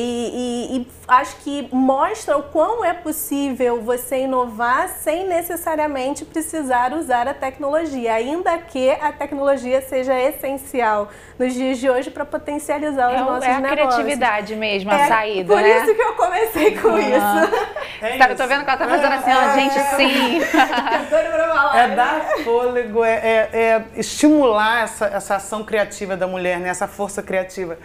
e, 0.72 0.78
e, 0.78 0.88
acho 1.06 1.36
que 1.38 1.68
mostra 1.74 2.38
o 2.38 2.44
quão 2.44 2.86
é 2.86 2.94
possível 2.94 3.82
você 3.82 4.20
inovar 4.20 4.88
sem 4.88 5.28
necessariamente 5.28 6.24
precisar 6.24 6.94
usar 6.94 7.28
a 7.28 7.34
tecnologia, 7.34 8.14
ainda 8.14 8.58
que 8.58 8.90
a 8.90 9.12
tecnologia 9.12 9.82
seja 9.82 10.18
essencial 10.18 11.10
nos 11.38 11.54
dias 11.54 11.78
de 11.78 11.90
hoje 11.90 12.10
para 12.10 12.24
potencializar 12.24 13.10
os 13.10 13.16
é, 13.16 13.22
nossos 13.22 13.44
é 13.44 13.52
a 13.52 13.60
negócios. 13.60 13.96
criatividade 13.96 14.56
mesmo, 14.56 14.92
a 14.92 15.00
é, 15.00 15.08
saída, 15.08 15.54
por 15.54 15.62
né? 15.62 15.78
isso 15.84 15.94
que 15.94 16.02
eu 16.02 16.14
comecei 16.14 16.78
com 16.80 16.88
uhum. 16.88 17.00
isso. 17.00 17.82
É 18.02 18.18
tá, 18.18 18.30
eu 18.30 18.38
tô 18.38 18.48
vendo 18.48 18.64
que 18.64 18.70
ela 18.70 18.78
tá 18.78 18.88
fazendo 18.88 19.14
assim, 19.14 19.32
ó, 19.32 19.54
gente, 19.54 19.80
sim. 19.98 20.42
é 21.76 21.88
dar 21.90 22.22
fôlego, 22.44 23.04
é, 23.04 23.14
é, 23.14 23.50
é, 23.54 23.84
estimular 23.96 24.86
essa, 24.86 25.06
essa 25.08 25.36
ação 25.36 25.64
criativa 25.66 26.16
da 26.16 26.28
mulher, 26.28 26.60
né? 26.60 26.70
essa 26.70 26.88
força 26.88 27.22
criativa. 27.22 27.78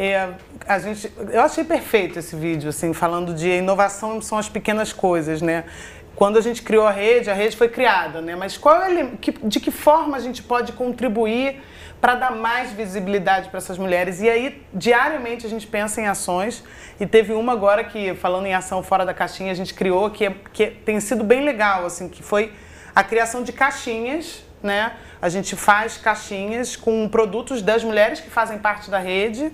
É, 0.00 0.28
a 0.64 0.78
gente, 0.78 1.12
eu 1.32 1.42
achei 1.42 1.64
perfeito 1.64 2.20
esse 2.20 2.36
vídeo, 2.36 2.68
assim, 2.68 2.92
falando 2.92 3.34
de 3.34 3.48
inovação 3.48 4.22
são 4.22 4.38
as 4.38 4.48
pequenas 4.48 4.92
coisas, 4.92 5.42
né? 5.42 5.64
Quando 6.14 6.38
a 6.38 6.40
gente 6.40 6.62
criou 6.62 6.86
a 6.86 6.92
rede, 6.92 7.28
a 7.28 7.34
rede 7.34 7.56
foi 7.56 7.68
criada, 7.68 8.20
né? 8.20 8.36
Mas 8.36 8.56
qual 8.56 8.80
é, 8.80 9.08
de 9.42 9.58
que 9.58 9.72
forma 9.72 10.16
a 10.16 10.20
gente 10.20 10.40
pode 10.40 10.70
contribuir 10.70 11.60
para 12.00 12.14
dar 12.14 12.30
mais 12.30 12.70
visibilidade 12.72 13.48
para 13.48 13.58
essas 13.58 13.76
mulheres? 13.76 14.20
E 14.20 14.30
aí, 14.30 14.62
diariamente, 14.72 15.44
a 15.44 15.50
gente 15.50 15.66
pensa 15.66 16.00
em 16.00 16.06
ações. 16.06 16.62
E 17.00 17.04
teve 17.04 17.32
uma 17.32 17.52
agora 17.52 17.82
que, 17.82 18.14
falando 18.14 18.46
em 18.46 18.54
ação 18.54 18.84
fora 18.84 19.04
da 19.04 19.12
caixinha, 19.12 19.50
a 19.50 19.54
gente 19.54 19.74
criou, 19.74 20.10
que, 20.10 20.26
é, 20.26 20.34
que 20.52 20.68
tem 20.68 21.00
sido 21.00 21.24
bem 21.24 21.42
legal, 21.44 21.84
assim, 21.84 22.08
que 22.08 22.22
foi 22.22 22.52
a 22.94 23.02
criação 23.02 23.42
de 23.42 23.52
caixinhas, 23.52 24.44
né? 24.62 24.92
A 25.20 25.28
gente 25.28 25.56
faz 25.56 25.96
caixinhas 25.96 26.76
com 26.76 27.08
produtos 27.08 27.62
das 27.62 27.82
mulheres 27.82 28.20
que 28.20 28.30
fazem 28.30 28.58
parte 28.58 28.88
da 28.88 28.98
rede 28.98 29.52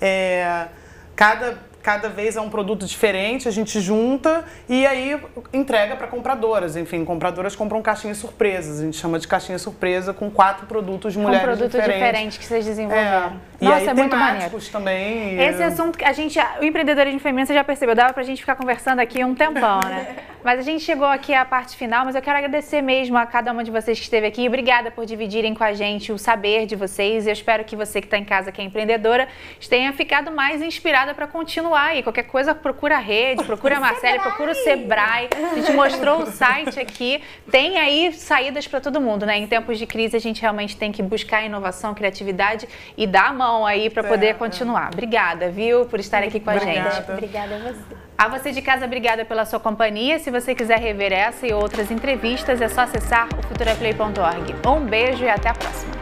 é, 0.00 0.66
cada 1.14 1.58
cada 1.84 2.08
vez 2.08 2.34
é 2.34 2.40
um 2.40 2.48
produto 2.48 2.86
diferente, 2.86 3.46
a 3.46 3.50
gente 3.50 3.78
junta 3.78 4.42
e 4.66 4.86
aí 4.86 5.20
entrega 5.52 5.94
para 5.94 6.06
compradoras. 6.06 6.76
Enfim, 6.76 7.04
compradoras 7.04 7.54
compram 7.54 7.82
caixinhas 7.82 8.16
surpresas. 8.16 8.80
A 8.80 8.84
gente 8.84 8.96
chama 8.96 9.18
de 9.18 9.28
caixinha 9.28 9.58
surpresa 9.58 10.14
com 10.14 10.30
quatro 10.30 10.66
produtos 10.66 11.12
de 11.12 11.18
mulheres 11.18 11.40
com 11.40 11.46
produtos 11.46 11.78
diferentes. 11.78 12.06
diferentes 12.06 12.38
que 12.38 12.46
vocês 12.46 12.64
desenvolveram. 12.64 13.38
É. 13.60 13.64
Nossa, 13.64 13.80
e 13.80 13.82
aí, 13.82 13.88
é 13.88 13.94
muito 13.94 14.16
maneiro. 14.16 14.60
também. 14.72 15.38
Esse 15.38 15.62
assunto, 15.62 16.02
a 16.02 16.12
gente, 16.14 16.38
o 16.58 16.64
empreendedorismo 16.64 17.20
feminino, 17.20 17.46
você 17.46 17.52
já 17.52 17.62
percebeu, 17.62 17.94
dava 17.94 18.14
pra 18.14 18.22
gente 18.22 18.40
ficar 18.40 18.56
conversando 18.56 19.00
aqui 19.00 19.22
um 19.22 19.34
tempão, 19.34 19.80
né? 19.80 20.16
Mas 20.42 20.58
a 20.58 20.62
gente 20.62 20.84
chegou 20.84 21.06
aqui 21.06 21.32
à 21.32 21.42
parte 21.42 21.74
final, 21.74 22.04
mas 22.04 22.14
eu 22.14 22.20
quero 22.20 22.36
agradecer 22.36 22.82
mesmo 22.82 23.16
a 23.16 23.24
cada 23.24 23.50
uma 23.50 23.64
de 23.64 23.70
vocês 23.70 23.98
que 23.98 24.04
esteve 24.04 24.26
aqui. 24.26 24.46
Obrigada 24.46 24.90
por 24.90 25.06
dividirem 25.06 25.54
com 25.54 25.64
a 25.64 25.72
gente 25.72 26.12
o 26.12 26.18
saber 26.18 26.66
de 26.66 26.76
vocês. 26.76 27.26
Eu 27.26 27.32
espero 27.32 27.64
que 27.64 27.74
você 27.74 27.98
que 27.98 28.06
está 28.06 28.18
em 28.18 28.26
casa, 28.26 28.52
que 28.52 28.60
é 28.60 28.64
empreendedora, 28.64 29.26
tenha 29.70 29.90
ficado 29.94 30.30
mais 30.30 30.60
inspirada 30.60 31.14
para 31.14 31.26
continuar 31.26 31.73
aí. 31.74 32.02
Qualquer 32.02 32.24
coisa, 32.24 32.54
procura 32.54 32.96
a 32.96 33.00
rede, 33.00 33.44
procura 33.44 33.76
a 33.76 33.80
Marcele, 33.80 34.18
procura 34.20 34.52
o 34.52 34.54
Sebrae. 34.54 35.28
A 35.32 35.54
gente 35.54 35.72
mostrou 35.72 36.22
o 36.22 36.26
site 36.26 36.78
aqui. 36.78 37.22
Tem 37.50 37.78
aí 37.78 38.12
saídas 38.12 38.66
para 38.66 38.80
todo 38.80 39.00
mundo, 39.00 39.26
né? 39.26 39.38
Em 39.38 39.46
tempos 39.46 39.78
de 39.78 39.86
crise, 39.86 40.16
a 40.16 40.20
gente 40.20 40.40
realmente 40.40 40.76
tem 40.76 40.92
que 40.92 41.02
buscar 41.02 41.44
inovação, 41.44 41.94
criatividade 41.94 42.68
e 42.96 43.06
dar 43.06 43.28
a 43.28 43.32
mão 43.32 43.66
aí 43.66 43.90
para 43.90 44.04
poder 44.04 44.34
continuar. 44.34 44.90
Obrigada, 44.92 45.50
viu, 45.50 45.86
por 45.86 46.00
estar 46.00 46.22
aqui 46.22 46.40
com 46.40 46.50
a 46.50 46.54
Obrigada. 46.54 46.90
gente. 46.90 47.10
Obrigada 47.10 47.56
a 47.56 47.58
você. 47.58 48.04
A 48.16 48.28
você 48.28 48.52
de 48.52 48.62
casa, 48.62 48.86
obrigada 48.86 49.24
pela 49.24 49.44
sua 49.44 49.58
companhia. 49.58 50.20
Se 50.20 50.30
você 50.30 50.54
quiser 50.54 50.78
rever 50.78 51.12
essa 51.12 51.46
e 51.46 51.52
outras 51.52 51.90
entrevistas, 51.90 52.60
é 52.60 52.68
só 52.68 52.82
acessar 52.82 53.28
o 53.36 53.42
futuraplay.org. 53.42 54.54
Um 54.68 54.86
beijo 54.86 55.24
e 55.24 55.28
até 55.28 55.48
a 55.48 55.54
próxima. 55.54 55.93